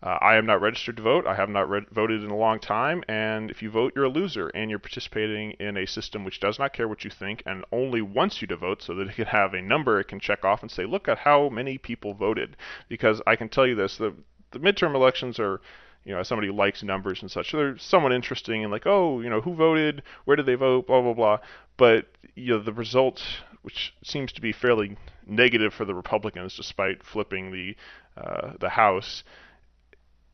Uh, 0.01 0.17
I 0.21 0.35
am 0.37 0.45
not 0.45 0.61
registered 0.61 0.97
to 0.97 1.03
vote. 1.03 1.27
I 1.27 1.35
have 1.35 1.49
not 1.49 1.69
re- 1.69 1.85
voted 1.91 2.23
in 2.23 2.29
a 2.29 2.37
long 2.37 2.59
time. 2.59 3.03
And 3.07 3.51
if 3.51 3.61
you 3.61 3.69
vote, 3.69 3.93
you're 3.95 4.05
a 4.05 4.09
loser, 4.09 4.47
and 4.49 4.69
you're 4.69 4.79
participating 4.79 5.51
in 5.51 5.75
a 5.75 5.85
system 5.85 6.23
which 6.23 6.39
does 6.39 6.57
not 6.57 6.73
care 6.73 6.87
what 6.87 7.03
you 7.03 7.09
think 7.09 7.43
and 7.45 7.65
only 7.71 8.01
wants 8.01 8.41
you 8.41 8.47
to 8.47 8.55
vote 8.55 8.81
so 8.81 8.95
that 8.95 9.09
it 9.09 9.15
can 9.15 9.25
have 9.25 9.53
a 9.53 9.61
number 9.61 9.99
it 9.99 10.07
can 10.07 10.19
check 10.19 10.45
off 10.45 10.61
and 10.61 10.71
say, 10.71 10.85
look 10.85 11.07
at 11.07 11.19
how 11.19 11.49
many 11.49 11.77
people 11.77 12.13
voted. 12.13 12.55
Because 12.87 13.21
I 13.27 13.35
can 13.35 13.49
tell 13.49 13.67
you 13.67 13.75
this: 13.75 13.97
the 13.97 14.13
the 14.51 14.59
midterm 14.59 14.95
elections 14.95 15.39
are 15.39 15.61
you 16.05 16.15
know, 16.15 16.23
somebody 16.23 16.49
likes 16.49 16.81
numbers 16.81 17.21
and 17.21 17.29
such. 17.29 17.51
They're 17.51 17.77
somewhat 17.77 18.13
interesting 18.13 18.63
and 18.63 18.71
like, 18.71 18.87
oh, 18.87 19.19
you 19.21 19.29
know, 19.29 19.41
who 19.41 19.53
voted, 19.53 20.01
where 20.25 20.37
did 20.37 20.45
they 20.45 20.55
vote, 20.55 20.87
blah 20.87 21.01
blah 21.01 21.13
blah. 21.13 21.39
But 21.77 22.07
you 22.35 22.53
know, 22.53 22.63
the 22.63 22.73
result, 22.73 23.21
which 23.61 23.93
seems 24.03 24.31
to 24.31 24.41
be 24.41 24.51
fairly 24.51 24.97
negative 25.27 25.73
for 25.73 25.85
the 25.85 25.93
Republicans, 25.93 26.55
despite 26.55 27.03
flipping 27.03 27.51
the 27.51 27.75
uh, 28.17 28.53
the 28.59 28.69
House, 28.69 29.23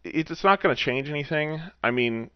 it's 0.05 0.43
not 0.43 0.61
going 0.61 0.75
to 0.75 0.81
change 0.81 1.09
anything. 1.09 1.61
I 1.83 1.91
mean, 1.91 2.29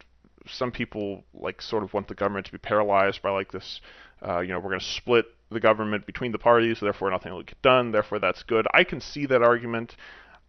some 0.47 0.71
people 0.71 1.23
like 1.33 1.61
sort 1.61 1.83
of 1.83 1.93
want 1.93 2.07
the 2.07 2.15
government 2.15 2.47
to 2.47 2.51
be 2.51 2.57
paralyzed 2.57 3.21
by 3.21 3.29
like 3.29 3.51
this. 3.51 3.81
Uh, 4.25 4.39
you 4.39 4.49
know, 4.49 4.59
we're 4.59 4.69
going 4.69 4.79
to 4.79 4.85
split 4.85 5.25
the 5.51 5.59
government 5.59 6.05
between 6.05 6.31
the 6.31 6.39
parties, 6.39 6.79
therefore 6.79 7.09
nothing 7.09 7.33
will 7.33 7.43
get 7.43 7.61
done. 7.61 7.91
Therefore, 7.91 8.19
that's 8.19 8.43
good. 8.43 8.67
I 8.73 8.83
can 8.83 9.01
see 9.01 9.25
that 9.27 9.41
argument. 9.41 9.95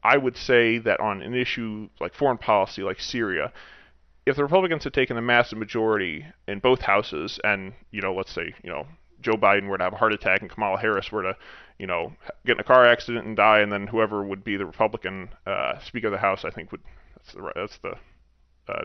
I 0.02 0.16
would 0.16 0.36
say 0.36 0.78
that 0.78 1.00
on 1.00 1.22
an 1.22 1.34
issue 1.34 1.88
like 2.00 2.14
foreign 2.14 2.38
policy, 2.38 2.82
like 2.82 3.00
Syria, 3.00 3.52
if 4.26 4.36
the 4.36 4.42
Republicans 4.42 4.84
had 4.84 4.94
taken 4.94 5.16
the 5.16 5.22
massive 5.22 5.58
majority 5.58 6.26
in 6.48 6.58
both 6.58 6.80
houses, 6.80 7.38
and 7.44 7.74
you 7.90 8.00
know, 8.00 8.14
let's 8.14 8.32
say 8.32 8.54
you 8.62 8.70
know 8.70 8.86
Joe 9.20 9.34
Biden 9.34 9.68
were 9.68 9.78
to 9.78 9.84
have 9.84 9.92
a 9.92 9.96
heart 9.96 10.12
attack 10.12 10.40
and 10.40 10.50
Kamala 10.50 10.78
Harris 10.78 11.12
were 11.12 11.22
to, 11.22 11.36
you 11.78 11.86
know, 11.86 12.12
get 12.46 12.56
in 12.56 12.60
a 12.60 12.64
car 12.64 12.86
accident 12.86 13.26
and 13.26 13.36
die, 13.36 13.60
and 13.60 13.70
then 13.70 13.86
whoever 13.86 14.22
would 14.22 14.44
be 14.44 14.56
the 14.56 14.66
Republican 14.66 15.30
uh, 15.46 15.78
Speaker 15.80 16.08
of 16.08 16.12
the 16.12 16.18
House, 16.18 16.44
I 16.44 16.50
think 16.50 16.72
would 16.72 16.82
that's 17.24 17.34
the 17.34 17.52
that's 17.54 17.78
the 17.78 18.72
uh, 18.72 18.84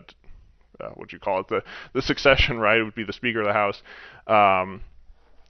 uh, 0.80 0.90
what 0.90 1.12
you 1.12 1.18
call 1.18 1.40
it 1.40 1.48
the 1.48 1.62
the 1.92 2.02
succession 2.02 2.58
right 2.58 2.78
it 2.78 2.84
would 2.84 2.94
be 2.94 3.04
the 3.04 3.12
Speaker 3.12 3.40
of 3.40 3.46
the 3.46 3.52
House. 3.52 3.82
Um, 4.26 4.82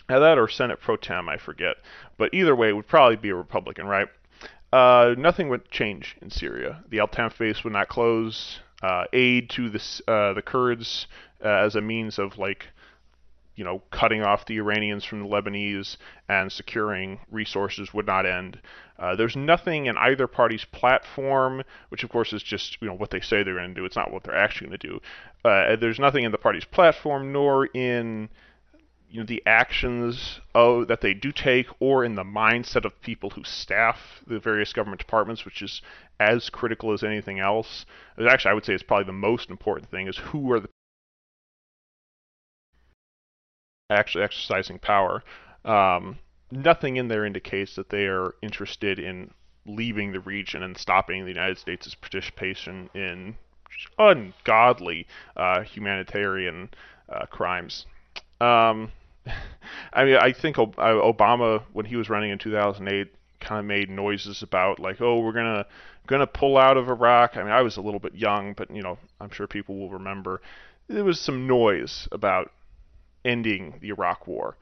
that 0.09 0.39
or 0.39 0.49
Senate 0.49 0.81
pro 0.81 0.97
tem, 0.97 1.29
I 1.29 1.37
forget. 1.37 1.77
But 2.17 2.33
either 2.33 2.55
way, 2.55 2.69
it 2.69 2.73
would 2.73 2.87
probably 2.87 3.17
be 3.17 3.31
a 3.31 3.35
Republican, 3.35 3.87
right? 3.87 4.09
Uh, 4.73 5.15
nothing 5.17 5.49
would 5.49 5.71
change 5.71 6.17
in 6.21 6.31
Syria. 6.31 6.85
The 6.89 7.01
Al 7.01 7.09
base 7.39 7.65
would 7.65 7.73
not 7.73 7.89
close. 7.89 8.61
Uh, 8.83 9.05
aid 9.13 9.49
to 9.51 9.71
the 9.71 9.83
uh, 10.07 10.35
the 10.35 10.43
Kurds 10.43 11.07
uh, 11.43 11.49
as 11.49 11.75
a 11.75 11.81
means 11.81 12.19
of 12.19 12.37
like 12.37 12.67
you 13.57 13.65
know, 13.65 13.83
cutting 13.91 14.23
off 14.23 14.47
the 14.47 14.59
Iranians 14.59 15.05
from 15.05 15.21
the 15.21 15.27
Lebanese 15.27 15.97
and 16.29 16.53
securing 16.53 17.19
resources 17.31 17.93
would 17.93 18.07
not 18.07 18.27
end. 18.27 18.61
Uh, 18.99 19.17
there's 19.17 19.35
nothing 19.35 19.87
in 19.87 19.97
either 19.97 20.27
party's 20.27 20.67
platform, 20.67 21.63
which 21.89 22.05
of 22.05 22.11
course 22.11 22.33
is 22.33 22.43
just 22.43 22.77
you 22.81 22.89
know 22.89 22.95
what 22.95 23.11
they 23.11 23.21
say 23.21 23.43
they're 23.43 23.55
going 23.55 23.75
to 23.75 23.81
do. 23.81 23.85
It's 23.85 23.97
not 23.97 24.13
what 24.13 24.25
they're 24.25 24.37
actually 24.37 24.69
going 24.69 24.79
to 24.79 24.89
do. 24.89 25.01
Uh, 25.45 25.77
there's 25.77 25.99
nothing 25.99 26.25
in 26.25 26.33
the 26.33 26.39
party's 26.39 26.65
platform, 26.65 27.33
nor 27.33 27.67
in 27.67 28.29
you 29.09 29.21
know 29.21 29.27
the 29.27 29.43
actions 29.47 30.41
of, 30.55 30.89
that 30.89 31.01
they 31.01 31.15
do 31.15 31.33
take, 31.33 31.67
or 31.81 32.05
in 32.05 32.15
the 32.15 32.25
mindset 32.25 32.85
of 32.85 33.01
people 33.01 33.31
who 33.31 33.45
staff 33.45 34.23
the 34.27 34.39
various 34.39 34.73
government 34.73 35.01
departments, 35.01 35.45
which 35.45 35.63
is 35.63 35.81
as 36.19 36.51
critical 36.51 36.93
as 36.93 37.03
anything 37.03 37.39
else. 37.39 37.87
Actually, 38.19 38.51
I 38.51 38.55
would 38.55 38.65
say 38.65 38.75
it's 38.75 38.83
probably 38.83 39.07
the 39.07 39.13
most 39.13 39.51
important 39.51 39.91
thing: 39.91 40.09
is 40.09 40.19
who 40.19 40.53
are 40.53 40.61
the 40.61 40.69
actually 43.91 44.25
exercising 44.25 44.79
power. 44.79 45.23
Um, 45.65 46.19
nothing 46.51 46.97
in 46.97 47.09
there 47.09 47.25
indicates 47.25 47.77
that 47.77 47.91
they 47.91 48.07
are 48.07 48.35
interested 48.43 48.99
in 48.99 49.31
leaving 49.67 50.13
the 50.13 50.21
region 50.21 50.63
and 50.63 50.77
stopping 50.77 51.23
the 51.23 51.31
United 51.31 51.59
States' 51.59 51.95
participation 51.95 52.89
in 52.95 53.37
ungodly 53.99 55.07
uh, 55.37 55.63
humanitarian 55.63 56.71
uh, 57.09 57.27
crimes. 57.27 57.87
Um, 58.41 58.93
I 59.93 60.05
mean, 60.05 60.17
I 60.17 60.33
think 60.33 60.59
uh, 60.59 60.65
Obama, 60.65 61.63
when 61.73 61.87
he 61.87 61.97
was 61.97 62.09
running 62.09 62.31
in 62.31 62.39
2008, 62.39 63.13
kind 63.41 63.59
of 63.59 63.65
made 63.67 63.91
noises 63.91 64.43
about 64.43 64.79
like, 64.79 65.01
oh, 65.01 65.21
we're 65.21 65.33
gonna 65.33 65.67
gonna 66.07 66.27
pull 66.27 66.57
out 66.57 66.77
of 66.77 66.89
Iraq. 66.89 67.37
I 67.37 67.43
mean, 67.43 67.53
I 67.53 67.63
was 67.63 67.77
a 67.77 67.81
little 67.81 68.01
bit 68.01 68.15
young, 68.15 68.55
but 68.55 68.71
you 68.71 68.83
know, 68.83 68.99
I'm 69.21 69.31
sure 69.31 69.47
people 69.47 69.77
will 69.77 69.91
remember. 69.91 70.41
There 70.89 71.05
was 71.05 71.21
some 71.21 71.47
noise 71.47 72.09
about 72.13 72.53
ending 73.27 73.79
the 73.81 73.89
Iraq 73.89 74.27
War. 74.27 74.57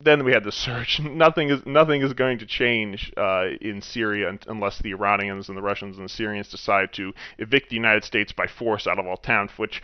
Then 0.00 0.24
we 0.24 0.32
had 0.32 0.44
the 0.44 0.52
surge. 0.52 1.00
Nothing 1.02 1.50
is 1.50 1.66
nothing 1.66 2.02
is 2.02 2.12
going 2.12 2.38
to 2.38 2.46
change 2.46 3.12
uh, 3.16 3.46
in 3.60 3.82
Syria 3.82 4.38
unless 4.46 4.78
the 4.78 4.90
Iranians 4.92 5.48
and 5.48 5.58
the 5.58 5.62
Russians 5.62 5.96
and 5.96 6.04
the 6.04 6.12
Syrians 6.12 6.48
decide 6.48 6.92
to 6.92 7.12
evict 7.38 7.70
the 7.70 7.76
United 7.76 8.04
States 8.04 8.32
by 8.32 8.46
force 8.46 8.86
out 8.86 9.00
of 9.00 9.06
Al 9.06 9.16
Tanf, 9.16 9.58
which 9.58 9.82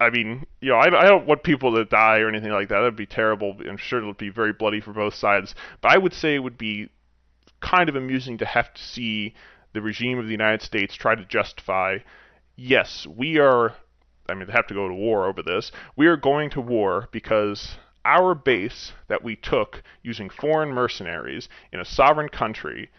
I 0.00 0.10
mean, 0.10 0.46
you 0.60 0.70
know, 0.70 0.76
I, 0.76 0.86
I, 0.86 1.08
don't 1.08 1.26
want 1.26 1.42
people 1.42 1.74
to 1.74 1.84
die 1.84 2.20
or 2.20 2.28
anything 2.28 2.50
like 2.50 2.68
that. 2.68 2.80
That'd 2.80 2.96
be 2.96 3.06
terrible. 3.06 3.56
I'm 3.68 3.76
sure 3.76 4.00
it 4.02 4.06
would 4.06 4.16
be 4.16 4.30
very 4.30 4.52
bloody 4.52 4.80
for 4.80 4.92
both 4.92 5.14
sides. 5.14 5.54
But 5.82 5.92
I 5.92 5.98
would 5.98 6.14
say 6.14 6.34
it 6.34 6.42
would 6.42 6.56
be 6.56 6.88
kind 7.60 7.88
of 7.88 7.96
amusing 7.96 8.38
to 8.38 8.46
have 8.46 8.72
to 8.72 8.82
see 8.82 9.34
the 9.74 9.82
regime 9.82 10.18
of 10.18 10.26
the 10.26 10.30
United 10.30 10.62
States 10.62 10.94
try 10.94 11.14
to 11.14 11.24
justify, 11.24 11.98
yes, 12.56 13.06
we 13.06 13.38
are 13.38 13.74
I 14.28 14.34
mean, 14.34 14.46
they 14.46 14.52
have 14.52 14.66
to 14.68 14.74
go 14.74 14.88
to 14.88 14.94
war 14.94 15.26
over 15.26 15.42
this. 15.42 15.70
We 15.96 16.06
are 16.06 16.16
going 16.16 16.50
to 16.50 16.60
war 16.60 17.08
because 17.12 17.76
our 18.04 18.34
base 18.34 18.92
that 19.08 19.22
we 19.22 19.36
took 19.36 19.82
using 20.02 20.28
foreign 20.28 20.70
mercenaries 20.70 21.48
in 21.72 21.80
a 21.80 21.84
sovereign 21.84 22.28
country 22.28 22.90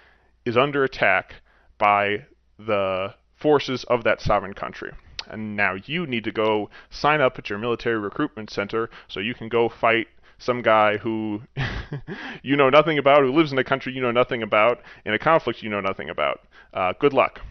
is 0.46 0.58
under 0.58 0.84
attack 0.84 1.36
by 1.78 2.26
the 2.58 3.14
forces 3.36 3.84
of 3.86 4.04
that 4.04 4.22
sovereign 4.22 4.54
country. 4.54 4.92
And 5.28 5.56
now 5.56 5.76
you 5.86 6.06
need 6.06 6.24
to 6.26 6.32
go 6.32 6.70
sign 6.90 7.22
up 7.22 7.38
at 7.40 7.50
your 7.50 7.60
military 7.60 7.98
recruitment 7.98 8.50
center 8.50 8.90
so 9.08 9.20
you 9.20 9.34
can 9.34 9.50
go 9.50 9.70
fight 9.70 10.08
some 10.38 10.62
guy 10.62 10.98
who 10.98 11.42
you 12.44 12.56
know 12.56 12.70
nothing 12.70 12.98
about, 12.98 13.22
who 13.22 13.32
lives 13.32 13.52
in 13.52 13.58
a 13.58 13.64
country 13.64 13.94
you 13.94 14.02
know 14.02 14.12
nothing 14.12 14.44
about, 14.44 14.82
in 15.06 15.14
a 15.14 15.20
conflict 15.20 15.64
you 15.64 15.70
know 15.70 15.82
nothing 15.82 16.10
about. 16.10 16.42
Uh, 16.74 16.94
good 17.00 17.14
luck. 17.14 17.42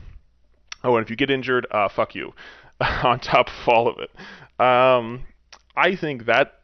Oh, 0.84 0.96
and 0.96 1.04
if 1.04 1.10
you 1.10 1.16
get 1.16 1.30
injured, 1.30 1.66
uh, 1.70 1.88
fuck 1.88 2.14
you. 2.14 2.34
on 3.04 3.20
top 3.20 3.48
of 3.48 3.68
all 3.68 3.88
of 3.88 3.96
it. 3.98 4.10
Um, 4.60 5.26
I 5.76 5.96
think 5.96 6.26
that 6.26 6.54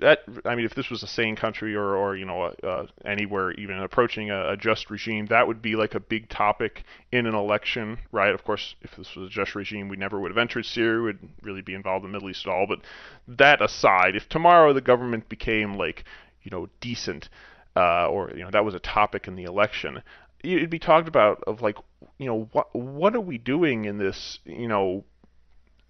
that 0.00 0.20
I 0.44 0.54
mean, 0.54 0.64
if 0.64 0.74
this 0.74 0.90
was 0.90 1.02
a 1.02 1.06
sane 1.06 1.36
country 1.36 1.74
or, 1.74 1.94
or 1.96 2.16
you 2.16 2.24
know, 2.24 2.44
uh, 2.62 2.86
anywhere 3.04 3.52
even 3.52 3.78
approaching 3.78 4.30
a, 4.30 4.52
a, 4.52 4.56
just 4.56 4.90
regime, 4.90 5.26
that 5.26 5.46
would 5.46 5.60
be 5.60 5.76
like 5.76 5.94
a 5.94 6.00
big 6.00 6.28
topic 6.28 6.84
in 7.10 7.26
an 7.26 7.34
election, 7.34 7.98
right? 8.10 8.34
Of 8.34 8.44
course, 8.44 8.74
if 8.82 8.96
this 8.96 9.14
was 9.14 9.28
a 9.28 9.30
just 9.30 9.54
regime, 9.54 9.88
we 9.88 9.96
never 9.96 10.18
would 10.18 10.30
have 10.30 10.38
entered 10.38 10.64
Syria, 10.64 11.02
would 11.02 11.28
really 11.42 11.62
be 11.62 11.74
involved 11.74 12.04
in 12.04 12.10
the 12.10 12.16
Middle 12.16 12.30
East 12.30 12.46
at 12.46 12.52
all. 12.52 12.66
But 12.66 12.80
that 13.28 13.60
aside, 13.60 14.16
if 14.16 14.28
tomorrow 14.28 14.72
the 14.72 14.80
government 14.80 15.28
became 15.28 15.74
like, 15.74 16.04
you 16.42 16.50
know, 16.50 16.68
decent, 16.80 17.28
uh, 17.76 18.08
or 18.08 18.30
you 18.30 18.44
know, 18.44 18.50
that 18.50 18.64
was 18.64 18.74
a 18.74 18.80
topic 18.80 19.28
in 19.28 19.36
the 19.36 19.44
election, 19.44 20.02
it'd 20.42 20.70
be 20.70 20.78
talked 20.78 21.08
about 21.08 21.42
of 21.46 21.60
like, 21.62 21.76
you 22.18 22.26
know, 22.26 22.48
what 22.52 22.74
what 22.74 23.14
are 23.14 23.20
we 23.20 23.38
doing 23.38 23.84
in 23.84 23.98
this, 23.98 24.38
you 24.44 24.68
know, 24.68 25.04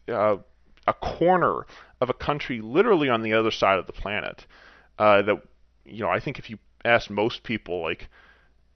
uh, 0.09 0.37
a 0.87 0.93
corner 0.95 1.67
of 2.01 2.11
a 2.11 2.15
country 2.15 2.61
literally 2.61 3.09
on 3.09 3.23
the 3.23 3.33
other 3.33 3.51
side 3.51 3.79
of 3.79 3.87
the 3.87 3.93
planet. 3.93 4.47
Uh, 4.99 5.23
that 5.23 5.43
you 5.85 6.01
know, 6.03 6.09
I 6.09 6.21
think 6.21 6.39
if 6.39 6.51
you 6.51 6.59
ask 6.85 7.11
most 7.11 7.43
people 7.43 7.83
like. 7.83 8.09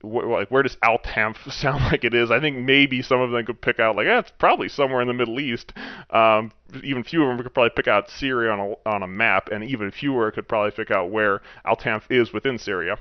Wh- 0.03 0.29
like 0.29 0.51
where 0.51 0.63
does 0.63 0.77
Al 0.83 0.99
Tanf 0.99 1.51
sound 1.53 1.83
like 1.85 2.05
it 2.05 2.13
is? 2.13 2.31
I 2.31 2.39
think 2.39 2.59
maybe 2.59 3.01
some 3.01 3.21
of 3.21 3.31
them 3.31 3.47
could 3.47 3.63
pick 3.63 3.81
out 3.81 3.97
like, 3.97 4.07
yeah, 4.07 4.19
it's 4.19 4.31
probably 4.39 4.69
somewhere 4.69 5.01
in 5.01 5.09
the 5.09 5.15
Middle 5.15 5.41
East. 5.41 5.73
Um, 6.11 6.53
even 6.85 7.03
fewer 7.03 7.31
of 7.31 7.37
them 7.37 7.43
could 7.43 7.55
probably 7.55 7.73
pick 7.75 7.89
out 7.89 8.11
Syria 8.11 8.53
on 8.53 8.61
a 8.61 8.89
on 8.89 9.03
a 9.03 9.09
map, 9.09 9.49
and 9.51 9.65
even 9.65 9.91
fewer 9.91 10.31
could 10.31 10.47
probably 10.47 10.71
pick 10.71 10.91
out 10.91 11.11
where 11.11 11.41
Al 11.65 11.77
Tanf 11.77 12.03
is 12.11 12.33
within 12.33 12.59
Syria. 12.59 12.99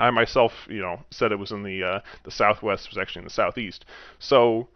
I 0.00 0.10
myself, 0.10 0.52
you 0.68 0.80
know, 0.80 1.04
said 1.10 1.30
it 1.30 1.38
was 1.38 1.52
in 1.52 1.62
the 1.62 1.84
uh, 1.84 2.00
the 2.24 2.30
southwest. 2.30 2.86
It 2.86 2.92
was 2.92 2.98
actually 2.98 3.20
in 3.20 3.24
the 3.24 3.30
southeast. 3.30 3.84
So 4.18 4.68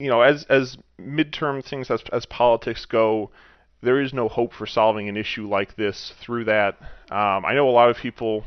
you 0.00 0.08
know, 0.08 0.22
as 0.22 0.44
as 0.44 0.78
midterm 0.98 1.62
things 1.62 1.90
as 1.90 2.02
as 2.10 2.24
politics 2.24 2.86
go, 2.86 3.30
there 3.82 4.00
is 4.00 4.14
no 4.14 4.28
hope 4.28 4.54
for 4.54 4.66
solving 4.66 5.08
an 5.08 5.16
issue 5.16 5.46
like 5.46 5.76
this 5.76 6.14
through 6.20 6.44
that. 6.44 6.80
Um, 7.10 7.44
I 7.44 7.52
know 7.52 7.68
a 7.68 7.70
lot 7.70 7.90
of 7.90 7.98
people 7.98 8.44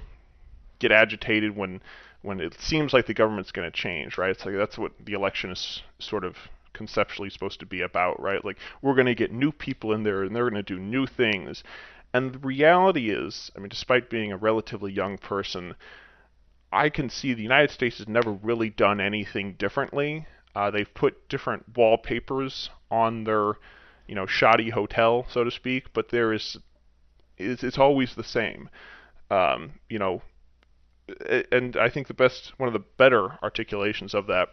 get 0.79 0.91
agitated 0.91 1.55
when 1.55 1.79
when 2.23 2.39
it 2.39 2.59
seems 2.59 2.91
like 2.91 3.05
the 3.05 3.13
government's 3.13 3.51
going 3.51 3.71
to 3.71 3.77
change, 3.77 4.17
right? 4.17 4.31
It's 4.31 4.43
like 4.45 4.55
that's 4.55 4.79
what 4.79 4.93
the 4.99 5.13
election 5.13 5.51
is 5.51 5.83
sort 5.99 6.23
of 6.23 6.35
conceptually 6.73 7.29
supposed 7.29 7.59
to 7.59 7.67
be 7.67 7.81
about, 7.81 8.19
right? 8.19 8.43
Like 8.43 8.57
we're 8.81 8.95
going 8.95 9.05
to 9.05 9.15
get 9.15 9.31
new 9.31 9.51
people 9.51 9.93
in 9.93 10.01
there 10.01 10.23
and 10.23 10.35
they're 10.35 10.49
going 10.49 10.63
to 10.63 10.75
do 10.75 10.79
new 10.79 11.05
things. 11.05 11.63
And 12.15 12.33
the 12.33 12.39
reality 12.39 13.11
is, 13.11 13.51
I 13.55 13.59
mean, 13.59 13.69
despite 13.69 14.09
being 14.09 14.31
a 14.31 14.37
relatively 14.37 14.91
young 14.91 15.19
person, 15.19 15.75
I 16.71 16.89
can 16.89 17.11
see 17.11 17.35
the 17.35 17.43
United 17.43 17.69
States 17.69 17.99
has 17.99 18.07
never 18.07 18.31
really 18.31 18.71
done 18.71 18.99
anything 18.99 19.53
differently 19.53 20.25
uh, 20.55 20.71
they've 20.71 20.93
put 20.93 21.27
different 21.29 21.75
wallpapers 21.75 22.69
on 22.91 23.23
their, 23.23 23.53
you 24.07 24.15
know, 24.15 24.25
shoddy 24.25 24.69
hotel, 24.69 25.25
so 25.29 25.43
to 25.43 25.51
speak, 25.51 25.93
but 25.93 26.09
there 26.09 26.33
is, 26.33 26.57
it's, 27.37 27.63
it's 27.63 27.77
always 27.77 28.15
the 28.15 28.23
same. 28.23 28.69
Um, 29.31 29.73
you 29.89 29.99
know, 29.99 30.21
and 31.51 31.75
I 31.75 31.89
think 31.89 32.07
the 32.07 32.13
best, 32.13 32.53
one 32.57 32.67
of 32.67 32.73
the 32.73 32.85
better 32.97 33.37
articulations 33.41 34.13
of 34.13 34.27
that 34.27 34.49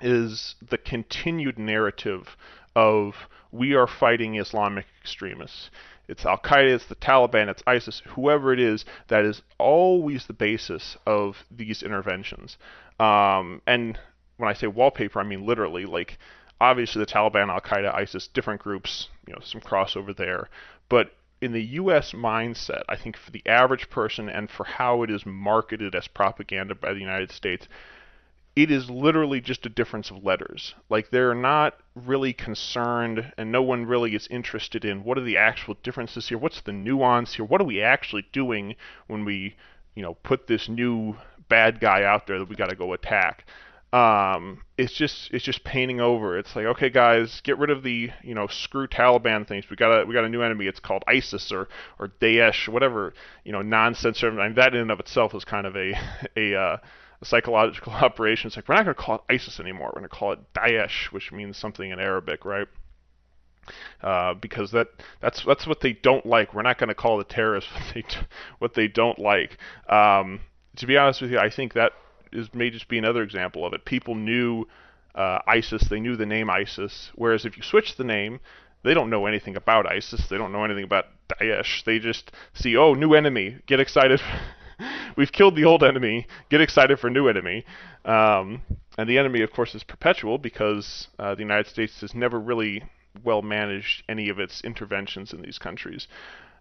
is 0.00 0.56
the 0.68 0.78
continued 0.78 1.58
narrative 1.58 2.36
of 2.74 3.14
we 3.52 3.74
are 3.74 3.86
fighting 3.86 4.34
Islamic 4.34 4.86
extremists. 5.00 5.70
It's 6.08 6.26
Al 6.26 6.38
Qaeda, 6.38 6.74
it's 6.74 6.86
the 6.86 6.96
Taliban, 6.96 7.48
it's 7.48 7.62
ISIS, 7.66 8.02
whoever 8.08 8.52
it 8.52 8.60
is, 8.60 8.84
that 9.08 9.24
is 9.24 9.42
always 9.58 10.26
the 10.26 10.34
basis 10.34 10.96
of 11.06 11.44
these 11.50 11.82
interventions. 11.82 12.58
Um, 12.98 13.62
and 13.66 13.98
when 14.36 14.48
I 14.48 14.54
say 14.54 14.66
wallpaper, 14.66 15.20
I 15.20 15.24
mean 15.24 15.46
literally. 15.46 15.84
Like, 15.84 16.18
obviously, 16.60 17.00
the 17.00 17.10
Taliban, 17.10 17.48
Al 17.48 17.60
Qaeda, 17.60 17.94
ISIS, 17.94 18.28
different 18.28 18.60
groups, 18.60 19.08
you 19.26 19.32
know, 19.32 19.40
some 19.42 19.60
crossover 19.60 20.16
there. 20.16 20.48
But 20.88 21.12
in 21.40 21.52
the 21.52 21.62
U.S. 21.62 22.12
mindset, 22.12 22.82
I 22.88 22.96
think 22.96 23.16
for 23.16 23.30
the 23.30 23.42
average 23.46 23.90
person 23.90 24.28
and 24.28 24.50
for 24.50 24.64
how 24.64 25.02
it 25.02 25.10
is 25.10 25.26
marketed 25.26 25.94
as 25.94 26.08
propaganda 26.08 26.74
by 26.74 26.92
the 26.92 27.00
United 27.00 27.32
States, 27.32 27.68
it 28.56 28.70
is 28.70 28.88
literally 28.88 29.40
just 29.40 29.66
a 29.66 29.68
difference 29.68 30.10
of 30.10 30.24
letters. 30.24 30.74
Like 30.88 31.10
they're 31.10 31.34
not 31.34 31.76
really 31.94 32.32
concerned, 32.32 33.32
and 33.36 33.50
no 33.50 33.62
one 33.62 33.86
really 33.86 34.14
is 34.14 34.28
interested 34.28 34.84
in 34.84 35.02
what 35.04 35.18
are 35.18 35.24
the 35.24 35.36
actual 35.36 35.76
differences 35.82 36.28
here. 36.28 36.38
What's 36.38 36.60
the 36.60 36.72
nuance 36.72 37.34
here? 37.34 37.44
What 37.44 37.60
are 37.60 37.64
we 37.64 37.82
actually 37.82 38.26
doing 38.32 38.76
when 39.08 39.24
we, 39.24 39.56
you 39.94 40.02
know, 40.02 40.14
put 40.14 40.46
this 40.46 40.68
new 40.68 41.16
bad 41.48 41.80
guy 41.80 42.04
out 42.04 42.26
there 42.26 42.38
that 42.38 42.48
we 42.48 42.54
got 42.54 42.70
to 42.70 42.76
go 42.76 42.92
attack? 42.92 43.44
Um, 43.94 44.62
it's 44.76 44.92
just 44.92 45.30
it's 45.32 45.44
just 45.44 45.62
painting 45.62 46.00
over. 46.00 46.36
It's 46.36 46.56
like, 46.56 46.66
okay, 46.66 46.90
guys, 46.90 47.40
get 47.44 47.58
rid 47.58 47.70
of 47.70 47.84
the 47.84 48.10
you 48.24 48.34
know 48.34 48.48
screw 48.48 48.88
Taliban 48.88 49.46
things. 49.46 49.66
We 49.70 49.76
got 49.76 50.02
a 50.02 50.04
we 50.04 50.12
got 50.12 50.24
a 50.24 50.28
new 50.28 50.42
enemy. 50.42 50.66
It's 50.66 50.80
called 50.80 51.04
ISIS 51.06 51.52
or 51.52 51.68
or 52.00 52.08
Daesh, 52.20 52.68
whatever 52.68 53.14
you 53.44 53.52
know 53.52 53.62
nonsense. 53.62 54.24
I 54.24 54.30
mean, 54.30 54.54
that 54.56 54.74
in 54.74 54.80
and 54.80 54.90
of 54.90 54.98
itself 54.98 55.32
is 55.32 55.44
kind 55.44 55.64
of 55.64 55.76
a 55.76 55.92
a, 56.36 56.56
uh, 56.56 56.76
a 57.22 57.24
psychological 57.24 57.92
operation. 57.92 58.48
It's 58.48 58.56
like 58.56 58.68
we're 58.68 58.74
not 58.74 58.84
going 58.84 58.96
to 58.96 59.00
call 59.00 59.14
it 59.16 59.32
ISIS 59.32 59.60
anymore. 59.60 59.92
We're 59.94 60.00
going 60.00 60.10
to 60.10 60.16
call 60.16 60.32
it 60.32 60.40
Daesh, 60.54 61.12
which 61.12 61.30
means 61.30 61.56
something 61.56 61.88
in 61.88 62.00
Arabic, 62.00 62.44
right? 62.44 62.66
Uh, 64.02 64.34
because 64.34 64.72
that 64.72 64.88
that's 65.20 65.44
that's 65.44 65.68
what 65.68 65.82
they 65.82 65.92
don't 65.92 66.26
like. 66.26 66.52
We're 66.52 66.62
not 66.62 66.78
going 66.78 66.88
to 66.88 66.96
call 66.96 67.16
the 67.16 67.24
terrorists 67.24 67.70
what 67.72 67.94
they 67.94 68.04
what 68.58 68.74
they 68.74 68.88
don't 68.88 69.20
like. 69.20 69.56
Um, 69.88 70.40
to 70.78 70.86
be 70.88 70.96
honest 70.96 71.22
with 71.22 71.30
you, 71.30 71.38
I 71.38 71.48
think 71.48 71.74
that 71.74 71.92
is 72.34 72.52
may 72.54 72.70
just 72.70 72.88
be 72.88 72.98
another 72.98 73.22
example 73.22 73.64
of 73.64 73.72
it. 73.72 73.84
People 73.84 74.14
knew 74.14 74.66
uh, 75.14 75.38
ISIS, 75.46 75.88
they 75.88 76.00
knew 76.00 76.16
the 76.16 76.26
name 76.26 76.50
ISIS, 76.50 77.10
whereas 77.14 77.44
if 77.44 77.56
you 77.56 77.62
switch 77.62 77.96
the 77.96 78.04
name, 78.04 78.40
they 78.82 78.94
don't 78.94 79.10
know 79.10 79.26
anything 79.26 79.56
about 79.56 79.90
ISIS, 79.90 80.28
they 80.28 80.36
don't 80.36 80.52
know 80.52 80.64
anything 80.64 80.84
about 80.84 81.06
Daesh. 81.28 81.84
They 81.84 81.98
just 81.98 82.32
see, 82.52 82.76
oh, 82.76 82.94
new 82.94 83.14
enemy, 83.14 83.58
get 83.66 83.80
excited. 83.80 84.20
We've 85.16 85.32
killed 85.32 85.56
the 85.56 85.64
old 85.64 85.82
enemy, 85.82 86.26
get 86.50 86.60
excited 86.60 86.98
for 86.98 87.08
new 87.08 87.28
enemy. 87.28 87.64
Um, 88.04 88.62
and 88.98 89.08
the 89.08 89.18
enemy, 89.18 89.42
of 89.42 89.52
course, 89.52 89.74
is 89.74 89.84
perpetual 89.84 90.38
because 90.38 91.08
uh, 91.18 91.34
the 91.34 91.42
United 91.42 91.68
States 91.68 92.00
has 92.00 92.14
never 92.14 92.38
really 92.38 92.82
well 93.22 93.42
managed 93.42 94.02
any 94.08 94.28
of 94.28 94.38
its 94.40 94.60
interventions 94.62 95.32
in 95.32 95.42
these 95.42 95.58
countries. 95.58 96.08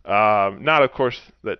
Uh, 0.05 0.51
not, 0.59 0.83
of 0.83 0.91
course, 0.91 1.19
that 1.43 1.59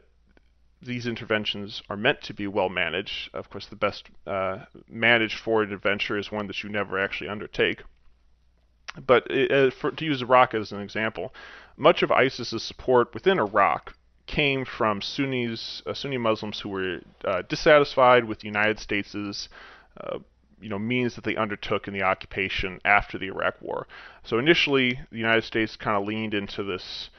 these 0.86 1.08
interventions 1.08 1.82
are 1.90 1.98
meant 1.98 2.22
to 2.24 2.34
be 2.34 2.48
well 2.48 2.70
managed. 2.70 3.30
Of 3.34 3.50
course, 3.50 3.68
the 3.68 3.76
best 3.76 4.10
uh, 4.28 4.66
managed 4.90 5.40
forward 5.40 5.72
adventure 5.72 6.18
is 6.18 6.32
one 6.32 6.48
that 6.48 6.64
you 6.64 6.70
never 6.70 7.00
actually 7.00 7.30
undertake. 7.30 7.84
But 9.06 9.30
it, 9.30 9.52
uh, 9.52 9.72
for, 9.72 9.92
to 9.92 10.06
use 10.06 10.22
Iraq 10.22 10.54
as 10.54 10.72
an 10.72 10.82
example, 10.82 11.34
much 11.78 12.04
of 12.04 12.12
ISIS's 12.12 12.64
support 12.64 13.14
within 13.14 13.40
Iraq 13.40 13.96
came 14.26 14.66
from 14.66 15.02
Sunnis, 15.02 15.82
uh, 15.86 15.94
Sunni 15.94 16.18
Muslims 16.18 16.60
who 16.60 16.70
were 16.70 17.00
uh, 17.26 17.42
dissatisfied 17.50 18.26
with 18.26 18.40
the 18.40 18.48
United 18.48 18.80
States' 18.80 19.50
uh, 20.00 20.20
you 20.62 20.70
know 20.70 20.80
means 20.80 21.16
that 21.16 21.24
they 21.24 21.36
undertook 21.36 21.88
in 21.88 21.94
the 21.94 22.04
occupation 22.04 22.80
after 22.86 23.18
the 23.18 23.28
Iraq 23.28 23.62
War. 23.62 23.86
So 24.24 24.40
initially, 24.40 25.00
the 25.12 25.18
United 25.18 25.44
States 25.44 25.76
kind 25.76 25.98
of 25.98 26.08
leaned 26.08 26.34
into 26.34 26.64
this 26.64 27.10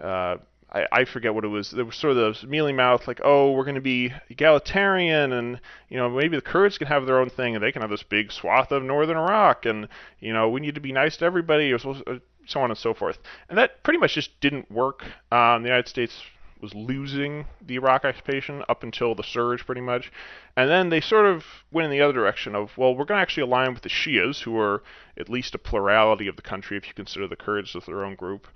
uh, 0.00 0.36
I, 0.72 0.86
I 0.90 1.04
forget 1.04 1.34
what 1.34 1.44
it 1.44 1.48
was. 1.48 1.70
There 1.70 1.84
was 1.84 1.96
sort 1.96 2.16
of 2.16 2.40
the 2.40 2.46
mealy 2.46 2.72
mouth, 2.72 3.06
like, 3.06 3.20
oh, 3.22 3.52
we're 3.52 3.64
going 3.64 3.74
to 3.74 3.80
be 3.80 4.12
egalitarian, 4.30 5.32
and 5.32 5.60
you 5.88 5.98
know 5.98 6.08
maybe 6.08 6.36
the 6.36 6.42
Kurds 6.42 6.78
can 6.78 6.86
have 6.86 7.06
their 7.06 7.18
own 7.18 7.30
thing, 7.30 7.54
and 7.54 7.62
they 7.62 7.72
can 7.72 7.82
have 7.82 7.90
this 7.90 8.02
big 8.02 8.32
swath 8.32 8.72
of 8.72 8.82
northern 8.82 9.16
Iraq, 9.16 9.66
and 9.66 9.88
you 10.20 10.32
know 10.32 10.48
we 10.48 10.60
need 10.60 10.74
to 10.74 10.80
be 10.80 10.92
nice 10.92 11.16
to 11.18 11.24
everybody, 11.24 11.72
or 11.72 11.76
uh, 11.76 12.18
so 12.46 12.60
on 12.60 12.70
and 12.70 12.78
so 12.78 12.94
forth. 12.94 13.18
And 13.48 13.58
that 13.58 13.82
pretty 13.82 13.98
much 13.98 14.14
just 14.14 14.40
didn't 14.40 14.70
work. 14.70 15.04
Um, 15.30 15.62
the 15.62 15.68
United 15.68 15.88
States 15.88 16.22
was 16.62 16.74
losing 16.74 17.44
the 17.60 17.74
Iraq 17.74 18.04
occupation 18.04 18.62
up 18.68 18.84
until 18.84 19.14
the 19.14 19.24
surge, 19.24 19.66
pretty 19.66 19.80
much. 19.80 20.12
And 20.56 20.70
then 20.70 20.90
they 20.90 21.00
sort 21.00 21.26
of 21.26 21.44
went 21.72 21.86
in 21.86 21.90
the 21.90 22.00
other 22.00 22.12
direction 22.12 22.54
of, 22.54 22.78
well, 22.78 22.92
we're 22.92 23.04
going 23.04 23.18
to 23.18 23.22
actually 23.22 23.42
align 23.42 23.74
with 23.74 23.82
the 23.82 23.88
Shias, 23.88 24.42
who 24.42 24.56
are 24.58 24.82
at 25.18 25.28
least 25.28 25.56
a 25.56 25.58
plurality 25.58 26.28
of 26.28 26.36
the 26.36 26.42
country 26.42 26.76
if 26.76 26.86
you 26.86 26.94
consider 26.94 27.26
the 27.26 27.36
Kurds 27.36 27.74
as 27.74 27.86
their 27.86 28.04
own 28.04 28.14
group. 28.14 28.46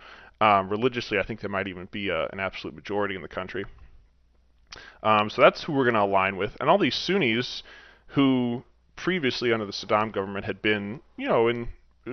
Um, 0.40 0.68
religiously, 0.68 1.18
I 1.18 1.22
think 1.22 1.40
there 1.40 1.51
might 1.51 1.68
even 1.68 1.88
be 1.90 2.11
a, 2.11 2.27
an 2.27 2.40
absolute 2.40 2.75
majority 2.75 3.14
in 3.14 3.22
the 3.22 3.29
country. 3.29 3.64
Um, 5.03 5.31
so 5.31 5.40
that's 5.40 5.62
who 5.62 5.72
we're 5.72 5.85
going 5.85 5.94
to 5.94 6.03
align 6.03 6.37
with. 6.37 6.57
And 6.61 6.68
all 6.68 6.79
these 6.79 6.94
Sunnis 6.94 7.62
who 8.09 8.62
previously 8.96 9.53
under 9.53 9.66
the 9.66 9.72
Saddam 9.72 10.12
government 10.12 10.44
had 10.44 10.61
been, 10.62 11.01
you 11.16 11.29
know, 11.29 11.49
in 11.49 11.68